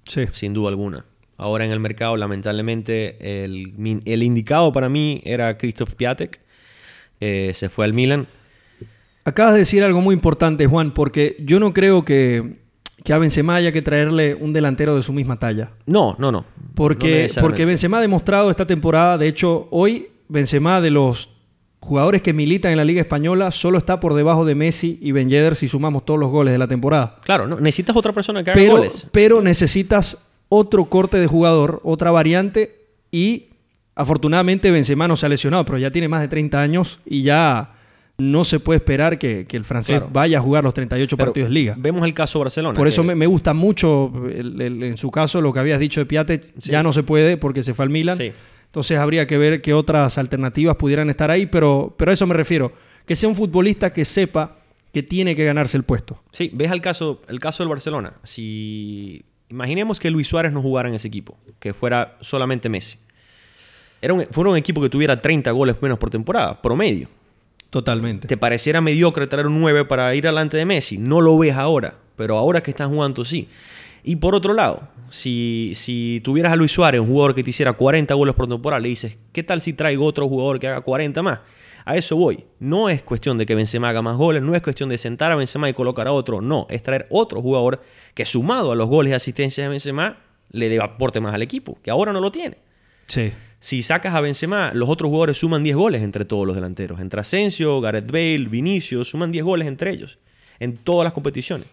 Sí. 0.07 0.27
sin 0.33 0.55
duda 0.55 0.69
alguna. 0.71 1.05
Ahora 1.37 1.65
en 1.67 1.73
el 1.73 1.81
mercado, 1.81 2.17
lamentablemente, 2.17 3.45
el, 3.45 3.75
el 4.07 4.23
indicado 4.23 4.73
para 4.73 4.89
mí 4.89 5.21
era 5.25 5.59
Christoph 5.59 5.93
Piatek. 5.95 6.41
Eh, 7.21 7.53
se 7.55 7.69
fue 7.69 7.85
al 7.85 7.93
Milan. 7.93 8.27
Acabas 9.27 9.55
de 9.55 9.59
decir 9.61 9.83
algo 9.83 10.01
muy 10.01 10.15
importante, 10.15 10.67
Juan, 10.67 10.93
porque 10.95 11.37
yo 11.41 11.59
no 11.61 11.75
creo 11.75 12.05
que, 12.05 12.61
que 13.03 13.13
a 13.13 13.19
Benzema 13.19 13.57
haya 13.57 13.73
que 13.73 13.83
traerle 13.83 14.35
un 14.37 14.53
delantero 14.53 14.95
de 14.95 15.03
su 15.03 15.13
misma 15.13 15.39
talla. 15.39 15.73
No, 15.85 16.15
no, 16.19 16.31
no. 16.31 16.41
No 16.41 16.45
Porque, 16.75 17.09
necesariamente. 17.23 17.41
porque 17.41 17.65
Benzema 17.65 17.99
ha 17.99 18.01
demostrado 18.01 18.51
esta 18.51 18.67
temporada, 18.67 19.19
de 19.19 19.27
hecho, 19.29 19.67
hoy 19.73 20.09
Benzema 20.29 20.81
de 20.81 20.91
los 20.91 21.29
jugadores 21.81 22.23
que 22.23 22.33
militan 22.33 22.71
en 22.73 22.79
la 22.79 22.85
Liga 22.85 23.01
Española 23.01 23.51
solo 23.51 23.79
está 23.79 24.01
por 24.01 24.15
debajo 24.15 24.45
de 24.45 24.55
Messi 24.55 24.99
y 25.03 25.13
Ben 25.13 25.29
Yedder 25.29 25.57
si 25.57 25.69
sumamos 25.69 26.05
todos 26.05 26.19
los 26.21 26.31
goles 26.31 26.53
de 26.53 26.59
la 26.59 26.67
temporada. 26.69 27.19
Claro, 27.25 27.47
no, 27.47 27.61
necesitas 27.61 27.95
otra 27.97 28.13
persona 28.13 28.43
que 28.45 28.51
haga 28.53 28.61
Pero, 28.61 28.77
goles. 28.77 29.09
pero 29.13 29.43
necesitas 29.43 30.19
otro 30.49 30.85
corte 30.87 31.19
de 31.19 31.27
jugador, 31.27 31.81
otra 31.85 32.11
variante 32.13 32.87
y 33.11 33.51
afortunadamente 33.95 34.71
Benzema 34.71 35.09
no 35.09 35.17
se 35.17 35.27
ha 35.27 35.29
lesionado, 35.29 35.65
pero 35.65 35.79
ya 35.79 35.91
tiene 35.91 36.09
más 36.09 36.21
de 36.23 36.29
30 36.29 36.61
años 36.61 37.01
y 37.07 37.23
ya 37.23 37.73
no 38.19 38.45
se 38.45 38.61
puede 38.61 38.79
esperar 38.79 39.19
que, 39.19 39.45
que 39.47 39.57
el 39.57 39.65
francés 39.65 39.99
Claro. 39.99 40.11
vaya 40.13 40.39
a 40.39 40.41
jugar 40.41 40.65
los 40.65 40.73
38 40.73 41.17
Pero 41.17 41.27
partidos 41.29 41.49
de 41.51 41.55
liga. 41.55 41.75
Vemos 41.79 42.05
el 42.05 42.15
caso 42.15 42.39
Barcelona. 42.41 42.77
Por 42.77 42.89
eso 42.89 43.05
me, 43.05 43.15
me 43.15 43.27
gusta 43.27 43.53
mucho, 43.53 44.11
el- 44.29 44.61
el- 44.63 44.83
en 44.83 44.97
su 44.97 45.11
caso, 45.11 45.41
lo 45.43 45.53
que 45.53 45.59
habías 45.61 45.79
dicho 45.81 46.01
de 46.01 46.07
Piate, 46.07 46.41
Sí. 46.59 46.71
ya 46.71 46.83
no 46.83 46.93
se 46.93 47.03
puede 47.03 47.37
porque 47.37 47.63
se 47.63 47.75
fue 47.75 47.85
al 47.85 47.91
Milan. 47.91 48.17
Sí. 48.17 48.33
Entonces 48.67 48.99
habría 48.99 49.27
que 49.27 49.37
ver 49.39 49.61
qué 49.63 49.75
otras 49.75 50.17
alternativas 50.19 50.77
pudieran 50.77 51.11
estar 51.11 51.31
ahí, 51.31 51.47
pero, 51.47 51.95
pero 51.99 52.11
a 52.11 52.15
eso 52.15 52.27
me 52.27 52.35
refiero. 52.35 52.73
Que 53.07 53.17
sea 53.17 53.29
un 53.29 53.35
futbolista 53.35 53.93
que 53.93 54.05
sepa 54.05 54.57
que 54.93 55.03
tiene 55.03 55.37
que 55.37 55.45
ganarse 55.45 55.77
el 55.77 55.83
puesto. 55.85 56.23
Sí, 56.33 56.51
ves 56.55 56.73
el 56.73 56.81
caso, 56.81 57.21
el 57.29 57.39
caso 57.39 57.63
del 57.63 57.69
Barcelona. 57.69 58.15
Si 58.23 59.25
imaginemos 59.51 60.01
que 60.01 60.11
Luis 60.11 60.27
Suárez 60.27 60.53
no 60.53 60.63
jugara 60.63 60.89
en 60.89 60.95
ese 60.95 61.09
equipo, 61.09 61.37
que 61.59 61.75
fuera 61.75 62.17
solamente 62.21 62.69
Messi. 62.69 62.97
Era 64.01 64.15
un, 64.15 64.25
fuera 64.31 64.51
un 64.51 64.57
equipo 64.57 64.81
que 64.81 64.89
tuviera 64.89 65.21
30 65.21 65.51
goles 65.51 65.77
menos 65.81 65.99
por 65.99 66.11
temporada, 66.11 66.61
promedio. 66.61 67.09
Totalmente. 67.77 68.27
¿Te 68.27 68.39
pareciera 68.39 68.81
mediocre 68.81 69.27
traer 69.27 69.47
un 69.47 69.61
9 69.61 69.85
para 69.85 70.15
ir 70.15 70.25
delante 70.25 70.57
de 70.57 70.65
Messi? 70.65 70.97
No 70.97 71.21
lo 71.21 71.37
ves 71.37 71.55
ahora, 71.55 71.99
pero 72.17 72.39
ahora 72.39 72.63
que 72.63 72.71
están 72.71 72.89
jugando 72.89 73.23
sí. 73.23 73.49
Y 74.03 74.17
por 74.17 74.35
otro 74.35 74.55
lado, 74.55 74.89
si, 75.11 75.73
si 75.75 76.23
tuvieras 76.25 76.55
a 76.55 76.57
Luis 76.57 76.73
Suárez, 76.73 77.03
un 77.03 77.09
jugador 77.09 77.35
que 77.35 77.45
te 77.45 77.51
hiciera 77.51 77.75
40 77.75 78.15
goles 78.15 78.35
por 78.35 78.49
temporada, 78.49 78.81
le 78.81 78.89
dices, 78.89 79.19
¿qué 79.31 79.43
tal 79.43 79.61
si 79.61 79.75
traigo 79.75 80.07
otro 80.07 80.27
jugador 80.27 80.59
que 80.59 80.69
haga 80.69 80.81
40 80.81 81.23
más? 81.23 81.41
A 81.85 81.99
eso 81.99 82.17
voy. 82.17 82.47
No 82.61 82.89
es 82.89 83.03
cuestión 83.03 83.37
de 83.37 83.45
que 83.45 83.55
Benzema 83.55 83.91
haga 83.91 84.01
más 84.01 84.17
goles, 84.17 84.43
no 84.43 84.55
es 84.55 84.63
cuestión 84.63 84.89
de 84.89 84.97
sentar 84.97 85.31
a 85.31 85.37
Benzema 85.37 85.69
y 85.69 85.75
colocar 85.75 86.07
a 86.07 86.13
otro, 86.13 86.41
no. 86.41 86.67
Es 86.71 86.83
traer 86.83 87.07
otro 87.11 87.43
jugador 87.43 87.83
que 88.15 88.25
sumado 88.25 88.73
a 88.73 88.75
los 88.75 88.89
goles 88.89 89.11
y 89.11 89.15
asistencias 89.15 89.67
de 89.67 89.69
Benzema, 89.69 90.17
le 90.51 90.71
dé 90.71 90.81
aporte 90.81 91.21
más 91.21 91.35
al 91.35 91.43
equipo, 91.43 91.77
que 91.83 91.91
ahora 91.91 92.15
no 92.15 92.23
lo 92.23 92.33
tiene. 92.33 92.57
Sí. 93.07 93.35
Si 93.67 93.83
sacas 93.83 94.15
a 94.15 94.21
Benzema, 94.21 94.71
los 94.75 94.89
otros 94.89 95.09
jugadores 95.09 95.39
suman 95.39 95.65
10 95.65 95.75
goles 95.75 96.03
entre 96.03 96.25
todos 96.25 96.47
los 96.47 96.55
delanteros. 96.55 97.01
Entre 97.01 97.21
Asensio, 97.21 97.81
Gareth 97.81 98.13
Bale, 98.13 98.47
Vinicius, 98.49 99.11
suman 99.11 99.33
10 99.33 99.45
goles 99.45 99.67
entre 99.67 99.91
ellos. 99.91 100.21
En 100.61 100.77
todas 100.77 101.03
las 101.03 101.13
competiciones. 101.13 101.67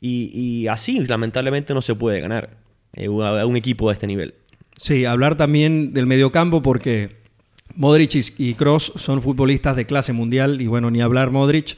Y, 0.00 0.68
así, 0.68 1.04
lamentablemente, 1.04 1.74
no 1.74 1.82
se 1.82 1.96
puede 1.96 2.20
ganar 2.20 2.50
eh, 2.92 3.06
a 3.06 3.44
un 3.46 3.56
equipo 3.56 3.88
de 3.88 3.94
este 3.94 4.06
nivel. 4.06 4.34
Sí, 4.76 5.06
hablar 5.06 5.36
también 5.36 5.92
del 5.92 6.06
mediocampo 6.06 6.62
porque 6.62 7.16
Modric 7.74 8.34
y 8.38 8.54
Cross 8.54 8.92
son 8.94 9.20
futbolistas 9.20 9.74
de 9.74 9.86
clase 9.86 10.12
mundial 10.12 10.60
y 10.60 10.68
bueno, 10.68 10.88
ni 10.88 11.00
hablar 11.00 11.32
Modric, 11.32 11.76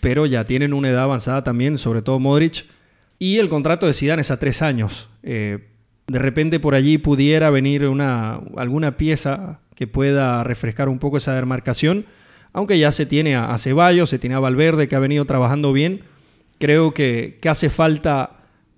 pero 0.00 0.26
ya 0.26 0.44
tienen 0.44 0.72
una 0.72 0.90
edad 0.90 1.02
avanzada 1.02 1.42
también, 1.42 1.78
sobre 1.78 2.02
todo 2.02 2.20
Modric. 2.20 2.66
Y 3.18 3.38
el 3.38 3.48
contrato 3.48 3.88
de 3.88 3.94
Zidane 3.94 4.20
es 4.20 4.30
a 4.30 4.38
tres 4.38 4.62
años. 4.62 5.08
Eh, 5.24 5.74
de 6.06 6.18
repente 6.18 6.60
por 6.60 6.74
allí 6.74 6.98
pudiera 6.98 7.50
venir 7.50 7.86
una, 7.86 8.40
alguna 8.56 8.96
pieza 8.96 9.60
que 9.74 9.86
pueda 9.86 10.44
refrescar 10.44 10.88
un 10.88 10.98
poco 10.98 11.16
esa 11.16 11.34
demarcación, 11.34 12.06
aunque 12.52 12.78
ya 12.78 12.92
se 12.92 13.06
tiene 13.06 13.36
a, 13.36 13.52
a 13.52 13.58
Ceballos, 13.58 14.08
se 14.08 14.18
tiene 14.18 14.36
a 14.36 14.40
Valverde 14.40 14.88
que 14.88 14.96
ha 14.96 15.00
venido 15.00 15.24
trabajando 15.24 15.72
bien. 15.72 16.02
Creo 16.58 16.94
que, 16.94 17.38
hace 17.48 17.68
falta 17.68 18.30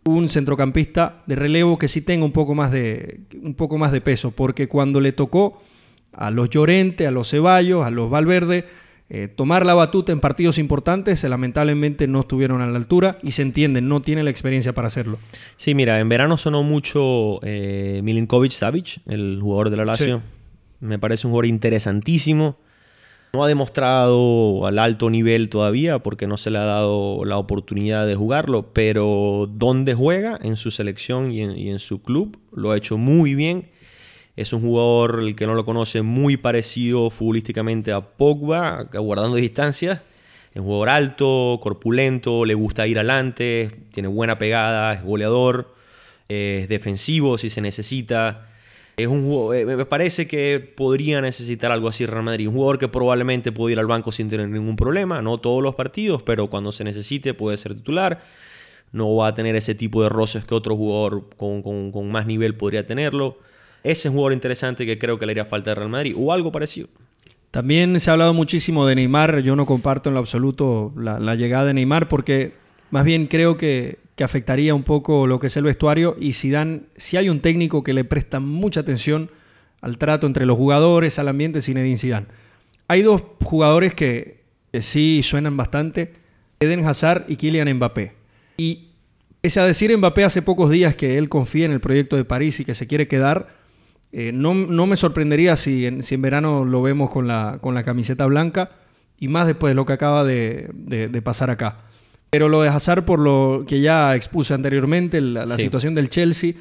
un 0.05 0.29
centrocampista 0.29 1.23
de 1.27 1.37
relevo 1.37 1.79
que 1.79 1.87
sí 1.87 2.01
tenga 2.01 2.25
un 2.25 2.33
poco 2.33 2.55
más 2.55 2.73
de, 2.73 3.21
un 3.41 3.55
poco 3.55 3.79
más 3.79 3.93
de 3.93 4.01
peso, 4.01 4.33
porque 4.33 4.67
cuando 4.67 5.01
le 5.01 5.12
tocó 5.12 5.62
a 6.12 6.31
los 6.31 6.51
Llorente, 6.51 7.07
a 7.07 7.11
los 7.11 7.31
Ceballos, 7.31 7.85
a 7.87 7.91
los 7.91 8.11
Valverde, 8.11 8.64
eh, 9.11 9.27
tomar 9.27 9.64
la 9.64 9.73
batuta 9.73 10.12
en 10.12 10.21
partidos 10.21 10.59
importantes, 10.59 11.25
eh, 11.25 11.29
lamentablemente 11.31 12.07
no 12.07 12.21
estuvieron 12.21 12.61
a 12.61 12.66
la 12.66 12.77
altura 12.77 13.18
y 13.23 13.31
se 13.31 13.40
entiende, 13.40 13.81
no 13.81 14.03
tiene 14.03 14.23
la 14.23 14.29
experiencia 14.29 14.75
para 14.75 14.88
hacerlo. 14.88 15.18
Sí, 15.57 15.75
mira, 15.75 15.99
en 15.99 16.11
verano 16.11 16.37
sonó 16.37 16.62
mucho 16.62 17.40
eh, 17.42 18.01
Milinkovic 18.05 18.53
Savic, 18.53 19.01
el 19.07 19.38
jugador 19.40 19.71
de 19.71 19.77
la 19.79 19.87
Lazio. 19.87 20.18
Sí. 20.18 20.23
Me 20.81 20.99
parece 20.99 21.27
un 21.27 21.33
jugador 21.33 21.47
interesantísimo. 21.47 22.59
No 23.33 23.44
ha 23.44 23.49
demostrado 23.49 24.66
al 24.66 24.79
alto 24.79 25.09
nivel 25.09 25.49
todavía 25.49 25.99
porque 26.01 26.27
no 26.27 26.37
se 26.37 26.51
le 26.51 26.59
ha 26.59 26.64
dado 26.64 27.25
la 27.25 27.38
oportunidad 27.38 28.07
de 28.07 28.14
jugarlo, 28.14 28.73
pero 28.75 29.49
donde 29.51 29.94
juega, 29.94 30.38
en 30.42 30.57
su 30.57 30.71
selección 30.71 31.33
y 31.33 31.42
en, 31.42 31.57
y 31.57 31.71
en 31.71 31.79
su 31.79 32.03
club, 32.03 32.38
lo 32.53 32.73
ha 32.73 32.77
hecho 32.77 32.99
muy 32.99 33.35
bien. 33.35 33.71
Es 34.38 34.53
un 34.53 34.61
jugador, 34.61 35.18
el 35.18 35.35
que 35.35 35.48
no 35.48 35.55
lo 35.55 35.64
conoce, 35.64 36.03
muy 36.03 36.37
parecido 36.37 37.11
futbolísticamente 37.11 37.90
a 37.90 38.03
Pogba, 38.03 38.85
guardando 38.85 39.35
distancias. 39.35 40.01
Es 40.53 40.61
un 40.61 40.62
jugador 40.62 40.90
alto, 40.90 41.59
corpulento, 41.61 42.44
le 42.44 42.55
gusta 42.55 42.87
ir 42.87 43.01
adelante, 43.01 43.68
tiene 43.92 44.09
buena 44.09 44.38
pegada, 44.38 44.92
es 44.92 45.03
goleador, 45.03 45.74
es 46.29 46.68
defensivo 46.68 47.37
si 47.37 47.51
se 47.51 47.61
necesita. 47.61 48.46
Es 48.96 49.09
un 49.09 49.53
eh, 49.57 49.64
me 49.64 49.85
parece 49.87 50.29
que 50.29 50.61
podría 50.61 51.20
necesitar 51.20 51.72
algo 51.72 51.88
así 51.88 52.07
Real 52.07 52.22
Madrid. 52.22 52.46
Un 52.46 52.55
jugador 52.55 52.79
que 52.79 52.87
probablemente 52.87 53.51
puede 53.51 53.72
ir 53.72 53.81
al 53.81 53.88
banco 53.88 54.12
sin 54.12 54.29
tener 54.29 54.48
ningún 54.48 54.77
problema. 54.77 55.20
No 55.20 55.38
todos 55.38 55.64
los 55.64 55.74
partidos, 55.74 56.22
pero 56.22 56.46
cuando 56.46 56.70
se 56.70 56.85
necesite 56.85 57.35
puede 57.35 57.57
ser 57.57 57.74
titular. 57.74 58.22
No 58.92 59.16
va 59.16 59.27
a 59.27 59.35
tener 59.35 59.57
ese 59.57 59.74
tipo 59.74 60.01
de 60.05 60.11
roces 60.11 60.44
que 60.44 60.55
otro 60.55 60.77
jugador 60.77 61.29
con, 61.37 61.61
con 61.90 62.12
más 62.12 62.24
nivel 62.24 62.55
podría 62.55 62.87
tenerlo. 62.87 63.48
Ese 63.83 64.01
es 64.01 64.07
un 64.07 64.12
jugador 64.12 64.33
interesante 64.33 64.87
que 64.87 64.99
creo 64.99 65.19
que 65.19 65.27
le 65.27 65.33
haría 65.33 65.45
falta 65.45 65.73
a 65.73 65.75
Real 65.75 65.88
Madrid. 65.88 66.14
O 66.17 66.33
algo 66.33 66.53
parecido. 66.53 66.88
También 67.51 67.99
se 67.99 68.11
ha 68.11 68.12
hablado 68.12 68.35
muchísimo 68.35 68.87
de 68.87 68.95
Neymar. 68.95 69.41
Yo 69.41 69.57
no 69.57 69.64
comparto 69.64 70.11
en 70.11 70.14
lo 70.14 70.21
absoluto 70.21 70.93
la, 70.97 71.35
llegada 71.35 71.67
de 71.67 71.75
Neymar 71.75 72.09
porque 72.09 72.53
más 72.91 73.05
bien 73.05 73.27
creo 73.27 73.57
que, 73.57 73.99
afectaría 74.23 74.75
un 74.75 74.83
poco 74.83 75.29
lo 75.29 75.38
que 75.38 75.47
es 75.47 75.57
el 75.57 75.62
vestuario 75.62 76.17
y 76.19 76.33
si 76.33 76.51
dan, 76.51 76.87
si 76.97 77.17
hay 77.17 77.29
un 77.29 77.38
técnico 77.38 77.85
que 77.85 77.93
le 77.93 78.03
presta 78.03 78.41
mucha 78.41 78.81
atención 78.81 79.31
al 79.81 79.97
trato 79.97 80.27
entre 80.27 80.45
los 80.45 80.57
jugadores, 80.57 81.21
al 81.21 81.29
ambiente, 81.29 81.62
Zinedine 81.62 81.99
Zidane. 81.99 82.27
Hay 82.88 83.03
dos 83.03 83.23
jugadores 83.45 83.95
que, 83.95 84.41
que 84.73 84.83
sí 84.83 85.21
suenan 85.23 85.57
bastante, 85.57 86.14
Eden 86.59 86.85
Hazard 86.85 87.27
y 87.29 87.37
Kylian 87.37 87.73
Mbappé. 87.75 88.14
Y 88.57 88.88
pese 89.41 89.61
a 89.61 89.64
decir 89.64 89.97
Mbappé 89.97 90.25
hace 90.25 90.43
pocos 90.43 90.69
días 90.69 90.97
que 90.97 91.17
él 91.17 91.29
confía 91.29 91.67
en 91.67 91.73
el 91.73 91.81
proyecto 91.81 92.17
de 92.17 92.25
París 92.25 92.59
y 92.59 92.64
que 92.64 92.75
se 92.75 92.88
quiere 92.88 93.07
quedar, 93.07 93.58
eh, 94.11 94.33
no, 94.33 94.55
me 94.55 94.97
sorprendería 94.97 95.57
si 95.57 95.87
en, 95.87 96.03
si 96.03 96.14
en 96.14 96.23
verano 96.23 96.64
lo 96.64 96.81
vemos 96.81 97.11
con 97.11 97.29
la, 97.29 97.59
con 97.61 97.75
la, 97.75 97.85
camiseta 97.85 98.25
blanca 98.27 98.71
y 99.21 99.29
más 99.29 99.47
después 99.47 99.73
de 99.73 99.75
lo 99.75 99.85
que 99.85 99.92
acaba 99.92 100.25
de, 100.25 101.21
pasar 101.23 101.51
acá. 101.51 101.83
Pero 102.31 102.49
lo 102.49 102.62
de 102.62 102.68
Hazard, 102.68 103.05
por 103.05 103.21
lo 103.21 103.64
que 103.66 103.81
ya 103.81 104.14
expuse 104.14 104.55
anteriormente, 104.55 105.21
la, 105.21 105.47
situación 105.47 105.94
del 105.94 106.09
Chelsea. 106.09 106.55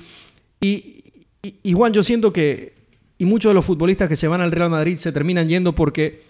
Y, 0.59 1.03
y, 1.41 1.73
Juan, 1.73 1.93
yo 1.93 2.03
siento 2.03 2.33
que, 2.33 2.73
y 3.17 3.25
muchos 3.25 3.49
de 3.51 3.53
los 3.53 3.65
futbolistas 3.65 4.09
que 4.09 4.15
se 4.15 4.27
van 4.27 4.41
al 4.41 4.51
Real 4.51 4.69
Madrid 4.69 4.95
se 4.95 5.11
terminan 5.11 5.47
yendo 5.47 5.73
porque 5.73 6.23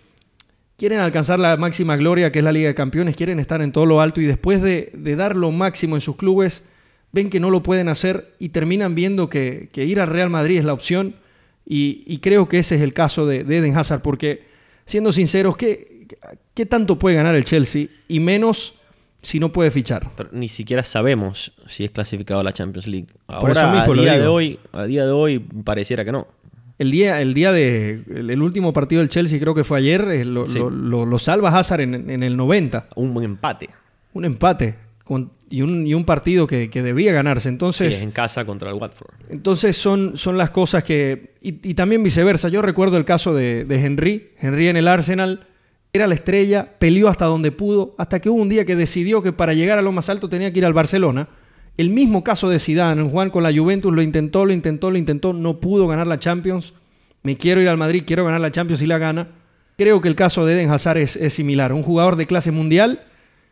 quieren 0.76 1.00
alcanzar 1.00 1.40
la 1.40 1.58
máxima 1.58 1.96
gloria 1.96 2.32
que 2.32 2.40
es 2.40 2.46
la 2.46 2.52
Liga 2.52 2.68
de 2.68 2.76
Campeones, 2.76 3.16
quieren 3.16 3.40
estar 3.40 3.62
en 3.62 3.72
todo 3.72 3.86
lo 3.86 4.02
alto 4.02 4.22
y 4.22 4.26
después 4.26 4.62
de, 4.62 4.92
de 4.94 5.16
dar 5.16 5.36
lo 5.36 5.52
máximo 5.52 5.96
en 5.96 6.02
sus 6.02 6.16
clubes 6.16 6.64
ven 7.18 7.32
que 7.32 7.40
no 7.40 7.50
lo 7.50 7.64
pueden 7.64 7.90
hacer 7.90 8.36
y 8.38 8.50
terminan 8.50 8.94
viendo 8.94 9.28
que, 9.28 9.70
ir 9.74 10.00
al 10.00 10.08
Real 10.08 10.30
Madrid 10.30 10.60
es 10.60 10.66
la 10.66 10.74
opción. 10.74 11.16
Y, 11.66 12.20
creo 12.20 12.48
que 12.48 12.60
ese 12.60 12.76
es 12.76 12.82
el 12.82 12.94
caso 12.94 13.26
de, 13.26 13.40
Eden 13.40 13.76
Hazard, 13.76 14.02
porque 14.02 14.46
siendo 14.86 15.12
sinceros, 15.12 15.58
¿qué, 15.58 16.08
¿qué, 16.54 16.66
tanto 16.66 17.00
puede 17.00 17.16
ganar 17.16 17.34
el 17.36 17.44
Chelsea? 17.44 17.88
Y 18.08 18.20
menos 18.20 18.76
si 19.22 19.40
no 19.40 19.52
puede 19.52 19.72
fichar. 19.72 20.12
Pero 20.16 20.30
ni 20.32 20.48
siquiera 20.48 20.84
sabemos 20.84 21.52
si 21.66 21.84
es 21.84 21.92
clasificado 21.92 22.40
a 22.40 22.44
la 22.44 22.54
Champions 22.54 22.88
League. 22.88 23.08
Ahora, 23.26 23.84
a, 23.84 23.92
día 23.92 24.20
de 24.20 24.28
hoy, 24.28 24.60
a 24.72 24.84
día 24.84 25.06
de 25.06 25.12
hoy, 25.12 25.40
pareciera 25.40 26.06
que 26.06 26.12
no. 26.12 26.28
El 26.78 26.92
día, 26.92 27.20
el 27.20 27.34
día 27.34 27.52
de 27.52 28.04
el, 28.08 28.42
último 28.44 28.72
partido 28.72 29.02
del 29.02 29.10
Chelsea, 29.10 29.40
creo 29.40 29.56
que 29.56 29.64
fue 29.64 29.80
ayer, 29.80 30.02
eh, 30.10 30.24
lo, 30.24 30.46
lo, 30.46 31.20
salva 31.20 31.50
Hazard 31.58 31.82
en, 31.82 32.12
en, 32.12 32.22
el 32.22 32.38
90. 32.38 32.90
Un 32.96 33.16
buen 33.16 33.26
empate. 33.26 33.70
Un 34.14 34.26
empate. 34.26 34.87
Con, 35.08 35.32
y 35.50 35.62
un, 35.62 35.88
y 35.88 35.94
un 35.94 36.04
partido 36.04 36.48
que, 36.48 36.68
debía 36.70 37.14
ganarse. 37.14 37.50
Entonces, 37.50 37.96
sí, 37.96 38.04
en 38.04 38.12
casa 38.12 38.46
contra 38.46 38.70
el 38.70 38.76
Watford. 38.76 39.14
Entonces 39.30 39.78
son, 39.78 40.18
son 40.18 40.38
las 40.38 40.50
cosas 40.50 40.84
que... 40.84 41.36
Y, 41.42 41.74
también 41.76 42.04
viceversa. 42.04 42.50
Yo 42.50 42.62
recuerdo 42.62 42.98
el 42.98 43.06
caso 43.06 43.34
de, 43.34 43.66
Henry. 43.70 44.32
Henry 44.40 44.68
en 44.68 44.76
el 44.78 44.88
Arsenal 44.88 45.48
era 45.94 46.08
la 46.08 46.16
estrella, 46.16 46.78
peleó 46.78 47.08
hasta 47.08 47.26
donde 47.26 47.52
pudo, 47.52 47.96
hasta 47.98 48.20
que 48.20 48.30
hubo 48.30 48.42
un 48.42 48.50
día 48.50 48.66
que 48.66 48.76
decidió 48.76 49.24
que 49.24 49.32
para 49.32 49.54
llegar 49.54 49.80
a 49.80 49.82
lo 49.82 49.94
más 49.94 50.10
alto 50.10 50.28
tenía 50.28 50.52
que 50.52 50.60
ir 50.60 50.66
al 50.66 50.74
Barcelona. 50.74 51.30
El 51.78 51.90
mismo 51.90 52.24
caso 52.24 52.50
de 52.50 52.60
Zidane, 52.60 53.10
Juan 53.10 53.30
con 53.30 53.44
la 53.44 53.56
Juventus 53.56 53.94
lo 53.94 54.02
intentó, 54.02 54.46
lo 54.46 54.52
intentó, 54.52 54.92
lo 54.92 54.98
intentó, 54.98 55.32
no 55.32 55.62
pudo 55.62 55.88
ganar 55.88 56.08
la 56.08 56.20
Champions. 56.20 56.74
Me 57.24 57.38
quiero 57.38 57.62
ir 57.62 57.70
al 57.70 57.78
Madrid, 57.78 58.04
quiero 58.06 58.26
ganar 58.26 58.42
la 58.42 58.52
Champions 58.52 58.82
y 58.82 58.88
la 58.88 58.98
gana. 58.98 59.30
Creo 59.78 60.02
que 60.02 60.10
el 60.10 60.16
caso 60.16 60.46
de 60.46 60.56
Eden 60.56 60.72
Hazard 60.72 60.98
es, 60.98 61.16
es 61.16 61.34
similar. 61.34 61.72
Un 61.72 61.84
jugador 61.84 62.16
de 62.18 62.26
clase 62.26 62.52
mundial 62.52 63.07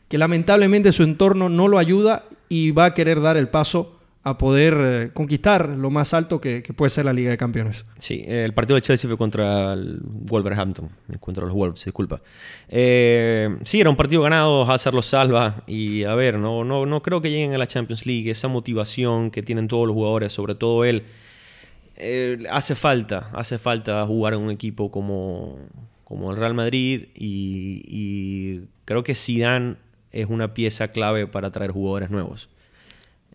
que 0.08 0.18
lamentablemente 0.18 0.92
su 0.92 1.04
entorno 1.04 1.50
no 1.50 1.68
lo 1.68 1.78
ayuda 1.78 2.26
y 2.50 2.72
va 2.72 2.86
a 2.86 2.94
querer 2.94 3.22
dar 3.22 3.38
el 3.38 3.50
paso 3.50 3.96
a 4.26 4.40
poder 4.40 4.76
eh, 4.80 5.12
conquistar 5.14 5.70
lo 5.70 5.92
más 5.92 6.16
alto 6.16 6.42
que, 6.42 6.64
puede 6.76 6.90
ser 6.90 7.06
la 7.06 7.14
Liga 7.14 7.30
de 7.30 7.38
Campeones. 7.38 7.86
Sí, 8.00 8.26
el 8.28 8.56
partido 8.56 8.74
de 8.74 8.82
Chelsea 8.82 9.08
fue 9.08 9.20
contra 9.20 9.74
el 9.74 10.00
Wolverhampton, 10.02 10.90
contra 11.20 11.46
los 11.46 11.54
Wolves, 11.54 11.86
disculpa. 11.86 12.22
Eh, 12.68 13.56
sí, 13.64 13.80
era 13.80 13.92
un 13.92 13.96
partido 13.96 14.24
ganado, 14.24 14.64
Hazard 14.64 14.96
lo 14.96 15.04
salva 15.04 15.64
y 15.68 16.06
a 16.06 16.16
ver, 16.16 16.40
no, 16.40 16.64
no, 16.64 16.88
no 16.88 17.04
creo 17.04 17.22
que 17.22 17.30
lleguen 17.30 17.54
a 17.54 17.60
la 17.60 17.68
Champions 17.68 18.08
League, 18.08 18.32
esa 18.32 18.48
motivación 18.48 19.30
que 19.30 19.44
tienen 19.44 19.68
todos 19.68 19.86
los 19.86 19.94
jugadores, 19.94 20.34
sobre 20.34 20.56
todo 20.56 20.86
él, 20.86 21.04
eh, 21.96 22.46
hace 22.50 22.74
falta, 22.74 23.30
hace 23.32 23.60
falta 23.60 24.04
jugar 24.08 24.34
en 24.34 24.40
un 24.40 24.50
equipo 24.50 24.90
como, 24.90 25.60
como 26.04 26.32
el 26.32 26.38
Real 26.38 26.56
Madrid 26.56 27.10
y, 27.14 27.84
y 27.86 28.62
creo 28.86 29.04
que 29.04 29.14
Zidane 29.14 29.76
es 30.16 30.28
una 30.30 30.54
pieza 30.54 30.90
clave 30.90 31.28
para 31.28 31.52
traer 31.52 31.72
jugadores 31.72 32.10
nuevos. 32.10 32.50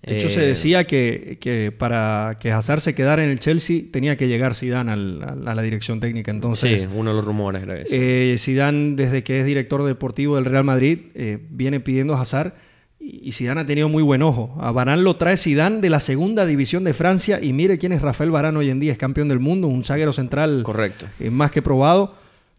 De 0.03 0.17
hecho, 0.17 0.31
se 0.31 0.43
eh, 0.43 0.47
decía 0.47 0.85
que, 0.85 1.75
para 1.77 2.39
que 2.41 2.51
Hazard 2.51 2.81
se 2.81 2.95
quedara 2.95 3.23
en 3.23 3.29
el 3.29 3.39
Chelsea 3.39 3.83
tenía 3.91 4.17
que 4.17 4.29
llegar 4.29 4.55
Zidane 4.55 4.93
al, 4.93 5.23
a, 5.47 5.55
la 5.55 5.63
dirección 5.63 6.01
técnica. 6.01 6.31
Entonces, 6.31 6.83
sí, 6.83 6.89
uno 6.95 7.11
de 7.11 7.17
los 7.17 7.25
rumores 7.25 7.63
era 7.63 7.79
ese. 7.79 8.33
Eh, 8.33 8.39
Zidane, 8.39 8.97
desde 8.97 9.23
que 9.23 9.41
es 9.41 9.47
director 9.47 9.85
deportivo 9.85 10.37
del 10.37 10.47
Real 10.47 10.65
Madrid, 10.65 11.01
eh, 11.15 11.39
viene 11.51 11.81
pidiendo 11.81 12.15
a 12.15 12.23
Hazard 12.23 12.55
y 12.99 13.33
Zidane 13.33 13.61
ha 13.61 13.67
tenido 13.67 13.91
muy 13.91 14.03
buen 14.03 14.23
ojo. 14.23 14.57
A 14.61 14.73
Varane 14.73 15.03
lo 15.03 15.17
trae 15.17 15.37
Zidane 15.37 15.81
de 15.81 15.91
la 15.91 16.01
segunda 16.01 16.47
división 16.47 16.85
de 16.85 16.95
Francia 16.95 17.39
y 17.43 17.53
mire 17.53 17.79
quién 17.79 17.93
es 17.93 18.01
Rafael 18.01 18.31
Varane 18.31 18.59
hoy 18.59 18.71
en 18.71 18.81
día, 18.81 18.93
es 18.93 18.99
campeón 18.99 19.29
del 19.29 19.39
mundo, 19.39 19.69
un 19.69 19.85
zaguero 19.85 20.13
central 20.13 20.63
Correcto. 20.63 21.07
más 21.31 21.51
que 21.51 21.61
probado. 21.61 22.15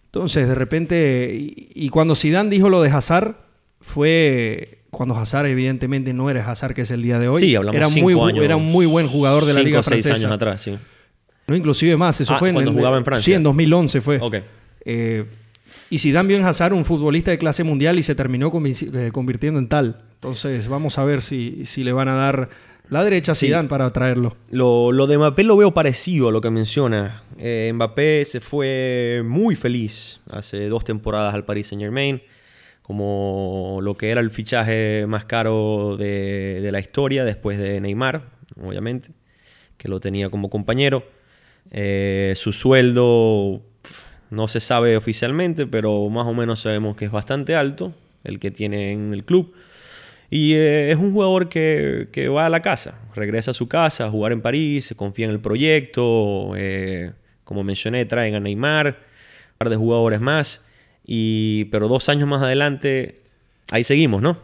Entonces, 0.06 0.48
de 0.48 0.56
repente, 0.56 1.34
y, 1.36 1.70
y 1.74 1.90
cuando 1.90 2.16
Zidane 2.16 2.50
dijo 2.50 2.70
lo 2.70 2.82
de 2.82 2.90
Hazard 2.90 3.36
fue 3.82 4.80
cuando 4.90 5.16
Hazard 5.16 5.48
evidentemente 5.48 6.14
no 6.14 6.30
era 6.30 6.50
Hazard 6.50 6.74
que 6.74 6.82
es 6.82 6.92
el 6.92 7.02
día 7.02 7.20
de 7.20 7.28
hoy. 7.28 7.42
Sí, 7.42 7.56
hablamos 7.56 7.76
era 7.76 7.90
muy 7.90 8.14
años, 8.14 8.44
era 8.44 8.56
un 8.56 8.66
muy 8.66 8.86
buen 8.86 9.08
jugador 9.08 9.46
de 9.46 9.54
la 9.54 9.62
liga 9.62 9.82
seis 9.82 10.04
francesa. 10.04 10.28
años 10.28 10.36
atrás, 10.36 10.62
sí. 10.62 10.78
No, 11.48 11.56
inclusive 11.56 11.98
más, 11.98 12.22
eso 12.22 12.34
ah, 12.34 12.40
fue 12.40 12.54
cuando 12.54 12.72
jugaba 12.72 12.98
en 12.98 13.06
Francia. 13.06 13.26
Sí, 13.26 13.34
en 13.34 13.44
2011 13.44 14.02
fue. 14.02 14.20
Ok. 14.22 14.36
Eh, 14.86 15.26
y 15.90 15.98
Zidane 15.98 16.28
vio 16.28 16.38
en 16.38 16.46
Hazard 16.46 16.74
un 16.74 16.86
futbolista 16.86 17.32
de 17.32 17.38
clase 17.38 17.64
mundial 17.64 18.00
y 18.00 18.04
se 18.04 18.16
terminó 18.16 18.52
eh, 18.54 19.10
convirtiendo 19.12 19.60
en 19.60 19.68
tal. 19.68 20.02
Entonces, 20.16 20.68
vamos 20.68 20.98
a 20.98 21.04
ver 21.04 21.22
si, 21.22 21.66
si 21.66 21.84
le 21.84 21.92
van 21.92 22.08
a 22.08 22.14
dar 22.14 22.50
la 22.90 23.04
derecha 23.04 23.32
a 23.32 23.36
Zidane 23.36 23.68
para 23.68 23.92
traerlo. 23.92 24.36
Lo, 24.50 24.92
lo, 24.92 25.08
de 25.08 25.18
Mbappé 25.18 25.44
lo 25.44 25.58
veo 25.58 25.74
parecido 25.74 26.30
a 26.30 26.32
lo 26.32 26.42
que 26.42 26.50
menciona. 26.50 27.24
Eh, 27.40 27.72
Mbappé 27.74 28.26
se 28.26 28.40
fue 28.40 29.22
muy 29.26 29.56
feliz 29.56 30.20
hace 30.30 30.68
dos 30.68 30.84
temporadas 30.84 31.34
al 31.34 31.46
Paris 31.46 31.68
Saint 31.68 31.82
Germain 31.82 32.22
como 32.92 33.80
lo 33.82 33.96
que 33.96 34.10
era 34.10 34.20
el 34.20 34.32
fichaje 34.32 35.06
más 35.08 35.24
caro 35.24 35.96
de, 35.96 36.68
la 36.74 36.82
historia 36.82 37.24
después 37.24 37.58
de 37.58 37.80
Neymar, 37.80 38.24
obviamente, 38.62 39.12
que 39.78 39.88
lo 39.88 40.02
tenía 40.02 40.30
como 40.30 40.50
compañero. 40.50 41.06
Eh, 41.72 42.34
su 42.36 42.52
sueldo 42.52 43.62
no 44.30 44.50
se 44.50 44.60
sabe 44.60 44.98
oficialmente, 44.98 45.66
pero 45.68 46.10
más 46.10 46.28
o 46.28 46.34
menos 46.34 46.60
sabemos 46.60 46.98
que 46.98 47.06
es 47.06 47.12
bastante 47.12 47.56
alto, 47.56 47.94
el 48.26 48.40
que 48.40 48.52
tiene 48.52 48.92
en 48.92 49.14
el 49.14 49.24
club. 49.24 49.54
Y 50.30 50.56
eh, 50.56 50.92
es 50.92 50.98
un 50.98 51.14
jugador 51.14 51.48
que, 51.48 52.10
va 52.28 52.46
a 52.46 52.50
la 52.50 52.62
casa, 52.62 53.00
regresa 53.16 53.52
a 53.52 53.54
su 53.54 53.70
casa 53.70 54.08
a 54.08 54.12
jugar 54.12 54.34
en 54.34 54.42
París, 54.42 54.86
se 54.86 54.96
confía 54.96 55.28
en 55.28 55.32
el 55.32 55.40
proyecto. 55.40 56.56
Eh, 56.58 57.14
como 57.46 57.64
mencioné, 57.64 58.04
traen 58.04 58.36
a 58.36 58.42
Neymar, 58.42 58.88
un 58.88 59.58
par 59.58 59.70
de 59.70 59.78
jugadores 59.78 60.20
más. 60.20 60.62
Y, 61.06 61.66
pero 61.66 61.88
dos 61.88 62.10
años 62.10 62.28
más 62.28 62.42
adelante, 62.42 63.22
ahí 63.70 63.84
seguimos, 63.84 64.22
¿no? 64.22 64.38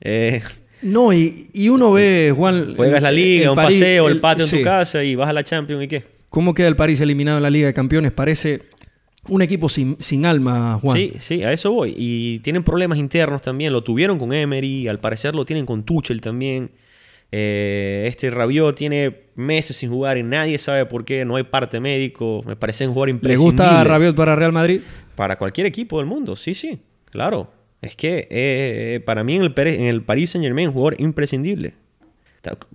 Eh, 0.00 0.42
no, 0.82 1.12
y, 1.12 1.68
uno 1.68 1.92
ve, 1.92 2.32
Juan... 2.34 2.74
Juegas 2.74 3.02
la 3.02 3.12
liga, 3.12 3.50
un 3.50 3.56
paseo, 3.56 4.08
el, 4.08 4.20
patio 4.20 4.44
en 4.44 4.50
tu 4.50 4.62
casa 4.62 5.04
y 5.04 5.14
vas 5.14 5.28
a 5.28 5.32
la 5.32 5.44
Champions 5.44 5.84
y 5.84 5.88
qué. 5.88 6.04
¿Cómo 6.30 6.54
queda 6.54 6.68
el 6.68 6.76
París 6.76 7.00
eliminado 7.00 7.38
en 7.38 7.42
la 7.42 7.50
Liga 7.50 7.66
de 7.66 7.74
Campeones? 7.74 8.12
Parece 8.12 8.62
un 9.28 9.42
equipo 9.42 9.68
sin, 9.68 9.96
sin, 9.98 10.24
alma, 10.24 10.78
Juan. 10.80 10.96
Sí, 10.96 11.12
sí, 11.18 11.42
a 11.42 11.52
eso 11.52 11.72
voy. 11.72 11.94
Y 11.96 12.38
tienen 12.38 12.62
problemas 12.62 12.98
internos 12.98 13.42
también. 13.42 13.72
Lo 13.72 13.82
tuvieron 13.82 14.18
con 14.18 14.32
Emery, 14.32 14.88
al 14.88 15.00
parecer 15.00 15.34
lo 15.34 15.44
tienen 15.44 15.66
con 15.66 15.82
Tuchel 15.82 16.20
también. 16.20 16.70
Eh, 17.32 18.06
este 18.08 18.30
Rabiot 18.30 18.74
tiene 18.74 19.28
meses 19.36 19.76
sin 19.76 19.90
jugar 19.90 20.18
y 20.18 20.22
nadie 20.22 20.58
sabe 20.58 20.86
por 20.86 21.04
qué. 21.04 21.24
No 21.24 21.36
hay 21.36 21.44
parte 21.44 21.80
médico. 21.80 22.42
Me 22.46 22.56
parece 22.56 22.86
un 22.86 22.92
jugador 22.92 23.10
imprescindible. 23.10 23.56
¿Le 23.56 23.64
gusta 23.64 23.84
Rabiot 23.84 24.16
para 24.16 24.36
Real 24.36 24.52
Madrid? 24.52 24.80
Para 25.14 25.36
cualquier 25.38 25.66
equipo 25.66 25.98
del 25.98 26.06
mundo, 26.06 26.36
sí, 26.36 26.54
sí, 26.54 26.80
claro. 27.06 27.52
Es 27.82 27.96
que 27.96 28.28
eh, 28.30 29.00
para 29.06 29.24
mí 29.24 29.36
en 29.36 29.42
el, 29.42 29.54
en 29.56 29.84
el 29.84 30.02
Paris 30.02 30.30
Saint 30.30 30.44
Germain 30.44 30.64
es 30.64 30.68
un 30.68 30.74
jugador 30.74 31.00
imprescindible. 31.00 31.74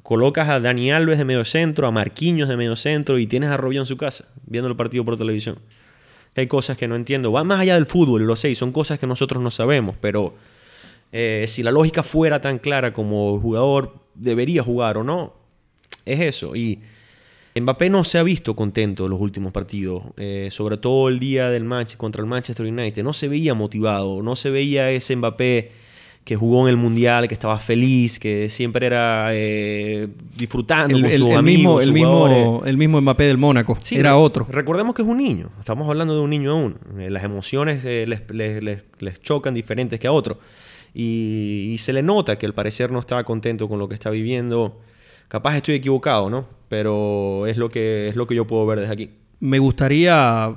Colocas 0.04 0.48
a 0.50 0.60
Dani 0.60 0.92
Alves 0.92 1.18
de 1.18 1.26
medio 1.26 1.44
centro, 1.44 1.88
a 1.88 1.92
Marquinhos 1.92 2.48
de 2.48 2.56
medio 2.56 2.76
centro 2.76 3.18
y 3.18 3.26
tienes 3.26 3.50
a 3.50 3.58
Robbie 3.58 3.80
en 3.80 3.88
su 3.88 3.98
casa 3.98 4.26
viendo 4.46 4.70
el 4.70 4.76
partido 4.76 5.04
por 5.04 5.18
televisión. 5.18 5.58
Hay 6.36 6.48
cosas 6.48 6.78
que 6.78 6.88
no 6.88 6.96
entiendo. 6.96 7.32
Va 7.32 7.44
más 7.44 7.62
allá 7.62 7.76
del 7.76 7.86
fútbol, 7.86 8.24
lo 8.24 8.36
sé, 8.36 8.50
y 8.50 8.56
son 8.56 8.72
cosas 8.72 9.00
que 9.00 9.08
nosotros 9.08 9.42
no 9.42 9.50
sabemos, 9.50 9.96
pero 10.00 10.36
eh, 11.12 11.46
si 11.48 11.64
la 11.64 11.72
lógica 11.72 12.04
fuera 12.04 12.42
tan 12.42 12.60
clara 12.60 12.94
como 12.94 13.36
el 13.36 13.42
jugador 13.42 14.05
debería 14.16 14.64
jugar 14.64 14.98
o 14.98 15.04
no, 15.04 15.34
es 16.06 16.20
eso. 16.20 16.56
Y 16.56 16.80
Mbappé 17.60 17.90
no 17.90 18.04
se 18.04 18.18
ha 18.18 18.24
visto 18.24 18.56
contento 18.56 19.06
en 19.06 19.12
los 19.12 19.22
últimos 19.22 19.52
partidos, 19.52 20.04
eh, 20.18 20.50
sobre 20.52 20.78
todo 20.78 21.08
el 21.10 21.20
día 21.20 21.50
del 21.50 21.64
match 21.64 21.96
contra 21.96 22.22
el 22.22 22.28
Manchester 22.28 22.66
United. 22.66 23.04
No 23.04 23.14
se 23.14 23.28
veía 23.28 23.54
motivado, 23.54 24.22
no 24.22 24.36
se 24.36 24.50
veía 24.50 24.92
ese 24.92 25.16
Mbappé 25.16 25.72
que 26.26 26.36
jugó 26.36 26.64
en 26.68 26.72
el 26.72 26.78
Mundial, 26.78 27.28
que 27.28 27.36
estaba 27.36 27.60
feliz, 27.60 28.18
que 28.18 28.50
siempre 28.50 28.88
era 28.88 29.28
eh, 29.32 30.08
disfrutando 30.36 30.98
El, 30.98 31.04
con 31.04 31.12
el- 31.12 31.18
sus 31.20 31.30
el 31.30 31.36
amigos, 31.38 31.62
mismo, 31.62 31.74
sus 31.80 31.88
el, 31.88 31.94
mismo, 31.94 32.64
el 32.66 32.78
mismo 32.78 33.02
Mbappé 33.02 33.24
del 33.26 33.38
Mónaco. 33.38 33.78
Sí, 33.84 33.96
Era 33.96 34.18
otro. 34.18 34.48
Recordemos 34.50 34.96
que 34.96 35.04
es 35.04 35.08
un 35.08 35.18
niño. 35.20 35.52
Estamos 35.60 35.88
hablando 35.88 36.16
de 36.16 36.22
un 36.22 36.30
niño 36.32 36.52
aún. 36.52 36.78
Eh, 36.98 37.12
las 37.12 37.24
emociones 37.24 37.86
eh, 37.86 38.06
les, 38.08 38.22
les- 38.32 38.64
les- 38.64 38.84
les 39.00 39.22
chocan 39.22 39.54
diferentes 39.54 40.00
que 40.00 40.08
a 40.08 40.12
otro. 40.12 40.40
Y, 40.96 41.72
y 41.74 41.78
se 41.78 41.92
le 41.92 42.02
nota 42.02 42.38
que 42.38 42.46
al 42.46 42.54
parecer 42.54 42.90
no 42.90 43.00
está 43.00 43.24
contento 43.26 43.68
con 43.68 43.78
lo 43.78 43.90
que 43.90 43.94
está 43.94 44.10
viviendo. 44.10 44.80
Capaz 45.28 45.58
estoy 45.58 45.76
equivocado, 45.76 46.30
¿no? 46.30 46.48
Pero 46.70 47.46
es 47.48 47.58
lo 47.58 47.70
que, 47.70 48.08
es 48.08 48.16
lo 48.16 48.26
que 48.26 48.36
yo 48.36 48.48
puedo 48.48 48.66
ver 48.66 48.80
desde 48.80 48.94
aquí. 48.94 49.10
Me 49.42 49.60
gustaría, 49.60 50.56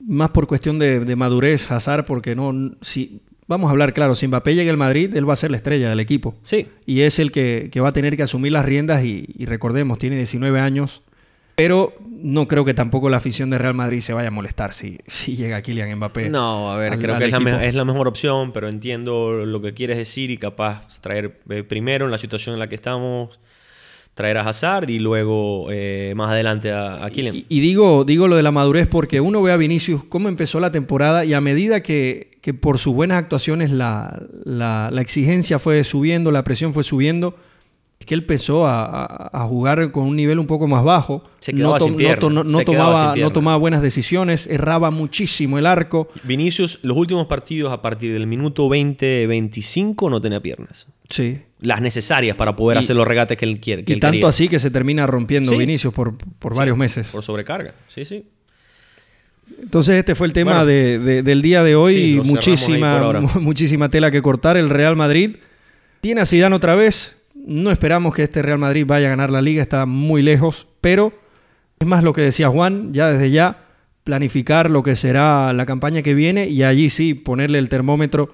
más 0.00 0.30
por 0.30 0.46
cuestión 0.48 0.78
de, 0.80 1.00
de 1.00 1.16
madurez, 1.16 1.70
Hazard, 1.70 2.04
porque 2.04 2.34
no, 2.34 2.74
si, 2.80 3.20
vamos 3.46 3.68
a 3.68 3.70
hablar 3.70 3.92
claro, 3.92 4.14
si 4.14 4.26
Mbappé 4.26 4.54
llega 4.54 4.70
al 4.70 4.76
Madrid, 4.76 5.14
él 5.16 5.28
va 5.28 5.34
a 5.34 5.36
ser 5.36 5.50
la 5.50 5.56
estrella 5.58 5.88
del 5.88 6.00
equipo. 6.00 6.34
Sí, 6.42 6.66
Y 6.84 7.02
es 7.02 7.18
el 7.18 7.32
que, 7.32 7.68
que 7.70 7.80
va 7.80 7.90
a 7.90 7.92
tener 7.92 8.16
que 8.16 8.22
asumir 8.24 8.52
las 8.52 8.64
riendas 8.64 9.04
y, 9.04 9.26
y 9.36 9.46
recordemos, 9.46 9.98
tiene 9.98 10.16
19 10.16 10.58
años, 10.58 11.02
pero 11.54 11.94
no 12.22 12.48
creo 12.48 12.64
que 12.64 12.74
tampoco 12.74 13.08
la 13.10 13.18
afición 13.18 13.50
de 13.50 13.58
Real 13.58 13.74
Madrid 13.74 14.00
se 14.00 14.12
vaya 14.12 14.28
a 14.28 14.30
molestar 14.30 14.72
si, 14.74 14.98
si 15.06 15.36
llega 15.36 15.60
Kylian 15.62 15.94
Mbappé. 15.96 16.28
No, 16.30 16.70
a 16.72 16.76
ver, 16.76 16.92
al- 16.94 16.98
creo 16.98 17.14
al 17.14 17.20
que 17.20 17.26
es 17.26 17.32
la, 17.32 17.64
es 17.64 17.74
la 17.74 17.84
mejor 17.84 18.08
opción, 18.08 18.52
pero 18.52 18.68
entiendo 18.68 19.44
lo 19.44 19.60
que 19.62 19.74
quieres 19.74 19.96
decir 19.96 20.30
y 20.30 20.38
capaz 20.38 21.00
traer 21.00 21.40
eh, 21.50 21.62
primero 21.62 22.04
en 22.06 22.10
la 22.10 22.18
situación 22.18 22.54
en 22.54 22.58
la 22.58 22.68
que 22.68 22.74
estamos, 22.76 23.38
traer 24.14 24.38
a 24.38 24.48
Hazard 24.48 24.88
y 24.88 24.98
luego 24.98 25.68
eh, 25.70 26.14
más 26.16 26.30
adelante 26.30 26.72
a, 26.72 27.04
a 27.04 27.10
Kylian. 27.10 27.36
Y, 27.36 27.46
y 27.48 27.60
digo, 27.60 28.04
digo 28.04 28.28
lo 28.28 28.36
de 28.36 28.42
la 28.42 28.50
madurez 28.50 28.88
porque 28.88 29.20
uno 29.20 29.42
ve 29.42 29.52
a 29.52 29.56
Vinicius 29.58 30.04
cómo 30.04 30.28
empezó 30.28 30.58
la 30.58 30.72
temporada 30.72 31.24
y 31.26 31.34
a 31.34 31.40
medida 31.42 31.82
que, 31.82 32.38
que 32.40 32.54
por 32.54 32.78
sus 32.78 32.94
buenas 32.94 33.18
actuaciones 33.18 33.70
la, 33.70 34.22
la- 34.44 34.88
la 34.90 35.00
exigencia 35.02 35.58
fue 35.58 35.84
subiendo, 35.84 36.32
la 36.32 36.44
presión 36.44 36.72
fue 36.72 36.82
subiendo, 36.82 37.36
que 38.04 38.14
él 38.14 38.20
empezó 38.20 38.66
a, 38.66 38.84
a- 38.84 39.30
a 39.32 39.46
jugar 39.48 39.90
con 39.90 40.04
un 40.04 40.14
nivel 40.14 40.38
un 40.38 40.46
poco 40.46 40.68
más 40.68 40.84
bajo. 40.84 41.24
Se 41.40 41.52
quedaba 41.52 41.78
no, 41.78 41.84
sin 41.84 41.92
no 41.94 41.98
pierna, 41.98 42.20
to- 42.20 42.30
no- 42.30 42.44
no 42.44 42.58
se 42.58 42.64
quedaba 42.64 42.84
sin 42.84 42.92
tomaba, 42.94 43.06
no 43.08 43.14
pierna. 43.14 43.32
tomaba 43.32 43.56
buenas 43.56 43.82
decisiones, 43.82 44.46
erraba 44.46 44.90
muchísimo 44.92 45.58
el 45.58 45.66
arco. 45.66 46.08
Vinicius, 46.22 46.78
los 46.82 46.96
últimos 46.96 47.26
partidos 47.26 47.72
a 47.72 47.82
partir 47.82 48.12
del 48.12 48.26
minuto 48.28 48.68
20-25 48.68 50.08
no 50.08 50.20
tenía 50.20 50.40
piernas. 50.40 50.86
Sí. 51.10 51.40
Las 51.60 51.80
necesarias 51.80 52.36
para 52.36 52.54
poder 52.54 52.76
Y- 52.78 52.80
hacer 52.80 52.94
los 52.96 53.08
regates 53.08 53.36
que 53.36 53.44
él 53.44 53.58
quiere. 53.60 53.84
que 53.84 53.92
Y 53.92 53.94
él 53.94 54.00
tanto 54.00 54.12
quería. 54.12 54.28
así 54.28 54.48
que 54.48 54.58
se 54.60 54.70
termina 54.70 55.06
rompiendo 55.06 55.50
Sí. 55.52 55.58
Vinicius 55.58 55.92
por, 55.92 56.16
por 56.16 56.52
Sí, 56.52 56.58
varios 56.58 56.76
meses. 56.76 57.08
Por 57.08 57.22
sobrecarga. 57.24 57.74
Sí, 57.88 58.04
sí. 58.04 58.24
Entonces 59.62 59.96
este 59.96 60.14
fue 60.14 60.26
el 60.26 60.32
tema 60.32 60.52
Bueno. 60.52 60.66
de- 60.66 60.98
de- 60.98 61.22
del 61.22 61.40
día 61.42 61.62
de 61.62 61.76
hoy. 61.76 61.94
Sí, 61.94 62.20
muchísima, 62.24 63.12
muchísima 63.40 63.88
tela 63.88 64.10
que 64.10 64.20
cortar. 64.22 64.56
El 64.56 64.70
Real 64.70 64.96
Madrid 64.96 65.36
tiene 66.00 66.20
a 66.20 66.26
Zidane 66.26 66.54
otra 66.54 66.74
vez. 66.74 67.15
No 67.46 67.70
esperamos 67.70 68.12
que 68.12 68.24
este 68.24 68.42
Real 68.42 68.58
Madrid 68.58 68.84
vaya 68.84 69.06
a 69.06 69.10
ganar 69.10 69.30
la 69.30 69.40
liga, 69.40 69.62
está 69.62 69.86
muy 69.86 70.20
lejos. 70.20 70.66
Pero 70.80 71.12
es 71.78 71.86
más 71.86 72.02
lo 72.02 72.12
que 72.12 72.22
decía 72.22 72.48
Juan, 72.48 72.92
ya 72.92 73.08
desde 73.08 73.30
ya 73.30 73.66
planificar 74.02 74.68
lo 74.68 74.82
que 74.82 74.96
será 74.96 75.52
la 75.52 75.64
campaña 75.64 76.02
que 76.02 76.14
viene 76.14 76.48
y 76.48 76.64
allí 76.64 76.90
sí 76.90 77.14
ponerle 77.14 77.58
el 77.58 77.68
termómetro 77.68 78.30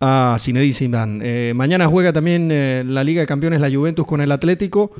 a 0.00 0.36
Zinedine 0.40 0.74
Zidane. 0.74 1.20
Eh, 1.22 1.54
mañana 1.54 1.86
juega 1.86 2.12
también 2.12 2.48
eh, 2.50 2.82
la 2.84 3.04
Liga 3.04 3.20
de 3.20 3.28
Campeones 3.28 3.60
la 3.60 3.70
Juventus 3.70 4.04
con 4.04 4.20
el 4.20 4.32
Atlético. 4.32 4.90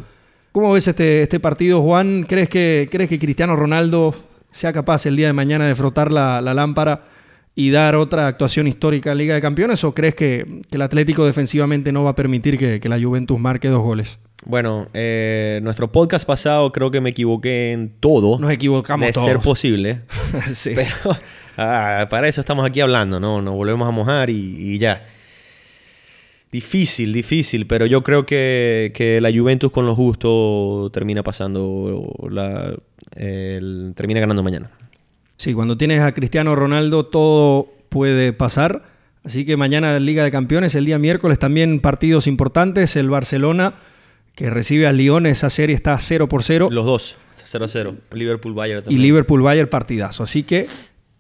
¿Cómo 0.53 0.73
ves 0.73 0.87
este, 0.87 1.23
este 1.23 1.41
partido, 1.41 1.83
Juan? 1.83 2.27
¿Crees 2.29 2.49
que, 2.49 2.89
¿Crees 2.89 3.11
que 3.11 3.19
Cristiano 3.19 3.57
Ronaldo 3.57 4.15
sea 4.53 4.73
capaz 4.73 5.07
el 5.07 5.17
día 5.17 5.27
de 5.27 5.33
mañana 5.33 5.67
de 5.67 5.75
frotar 5.75 6.13
la, 6.13 6.41
la 6.41 6.55
lámpara 6.55 7.03
y 7.57 7.71
dar 7.71 7.95
otra 7.97 8.27
actuación 8.27 8.67
histórica 8.67 9.13
en 9.13 9.19
Liga 9.19 9.35
de 9.35 9.41
Campeones? 9.41 9.85
¿O 9.85 9.95
crees 9.95 10.15
que, 10.15 10.61
que 10.71 10.77
el 10.77 10.83
Atlético 10.83 11.25
defensivamente 11.25 11.93
no 11.93 12.03
va 12.05 12.11
a 12.11 12.15
permitir 12.15 12.59
que, 12.59 12.81
que 12.81 12.89
la 12.89 13.01
Juventus 13.01 13.39
marque 13.39 13.69
dos 13.69 13.83
goles? 13.83 14.19
Bueno, 14.47 14.89
eh, 14.93 15.61
nuestro 15.63 15.91
podcast 15.91 16.27
pasado 16.27 16.71
creo 16.73 16.91
que 16.91 17.01
me 17.01 17.11
equivoqué 17.11 17.73
en 17.73 17.93
todo. 18.01 18.39
Nos 18.39 18.51
equivocamos 18.51 19.07
de 19.07 19.13
todos. 19.13 19.27
ser 19.27 19.39
posible. 19.39 20.01
Sí. 20.53 20.73
Pero 20.75 21.17
ah, 21.57 22.07
para 22.11 22.29
eso 22.29 22.41
estamos 22.41 22.67
aquí 22.67 22.81
hablando, 22.81 23.21
¿no? 23.21 23.41
Nos 23.41 23.55
volvemos 23.55 23.87
a 23.89 23.91
mojar 23.93 24.29
y, 24.31 24.35
y 24.59 24.79
ya. 24.79 25.05
Difícil, 26.53 27.13
difícil, 27.13 27.67
pero 27.67 27.85
yo 27.87 28.03
creo 28.05 28.25
que, 28.27 28.93
que 28.95 29.21
la 29.21 29.33
Juventus 29.33 29.73
con 29.73 29.87
lo 29.87 29.97
justo 29.97 30.89
termina 30.93 31.25
pasando, 31.25 32.15
la, 32.31 32.77
el- 33.17 33.93
termina 33.97 34.21
ganando 34.21 34.43
mañana. 34.45 34.71
Sí, 35.37 35.55
cuando 35.55 35.77
tienes 35.77 36.01
a 36.01 36.13
Cristiano 36.13 36.55
Ronaldo 36.55 37.07
todo 37.07 37.69
puede 37.89 38.33
pasar. 38.33 38.83
Así 39.25 39.45
que 39.45 39.57
mañana 39.57 39.99
Liga 39.99 40.23
de 40.23 40.31
Campeones, 40.31 40.75
el 40.75 40.85
día 40.85 40.99
miércoles 40.99 41.39
también 41.39 41.81
partidos 41.81 42.27
importantes. 42.27 42.97
El 42.97 43.09
Barcelona 43.09 43.75
que 44.35 44.51
recibe 44.51 44.87
al 44.87 44.97
Lyon, 44.97 45.27
esa 45.27 45.49
serie 45.49 45.77
está 45.77 45.99
0 45.99 46.29
por 46.29 46.43
0. 46.43 46.69
Los 46.71 46.85
dos, 46.85 47.17
0 47.45 47.65
a 47.65 47.69
0. 47.69 47.95
Liverpool-Bayern 48.13 48.81
y 48.81 48.83
también. 48.83 49.03
Liverpool-Bayern 49.03 49.71
partidazo. 49.71 50.25
Así 50.25 50.43
que 50.43 50.67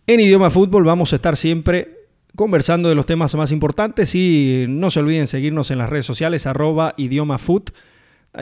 en 0.06 0.20
Idioma 0.20 0.50
Fútbol 0.50 0.84
vamos 0.84 1.12
a 1.12 1.16
estar 1.16 1.36
siempre 1.36 2.04
conversando 2.36 2.88
de 2.88 2.94
los 2.94 3.06
temas 3.06 3.34
más 3.36 3.52
importantes 3.52 4.14
y 4.14 4.66
no 4.68 4.90
se 4.90 5.00
olviden 5.00 5.26
seguirnos 5.26 5.70
en 5.70 5.78
las 5.78 5.88
redes 5.88 6.06
sociales 6.06 6.46
arroba. 6.46 6.94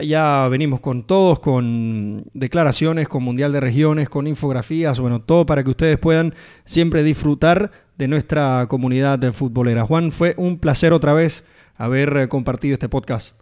Ya 0.01 0.47
venimos 0.49 0.79
con 0.79 1.03
todos, 1.03 1.39
con 1.39 2.25
declaraciones, 2.33 3.07
con 3.07 3.21
Mundial 3.21 3.51
de 3.51 3.59
Regiones, 3.59 4.09
con 4.09 4.25
infografías, 4.25 4.99
bueno, 4.99 5.21
todo 5.21 5.45
para 5.45 5.63
que 5.63 5.69
ustedes 5.69 5.99
puedan 5.99 6.33
siempre 6.65 7.03
disfrutar 7.03 7.69
de 7.97 8.07
nuestra 8.07 8.65
comunidad 8.69 9.19
de 9.19 9.31
futbolera. 9.31 9.85
Juan, 9.85 10.11
fue 10.11 10.33
un 10.37 10.57
placer 10.57 10.93
otra 10.93 11.13
vez 11.13 11.43
haber 11.75 12.17
eh, 12.17 12.27
compartido 12.27 12.73
este 12.73 12.89
podcast. 12.89 13.39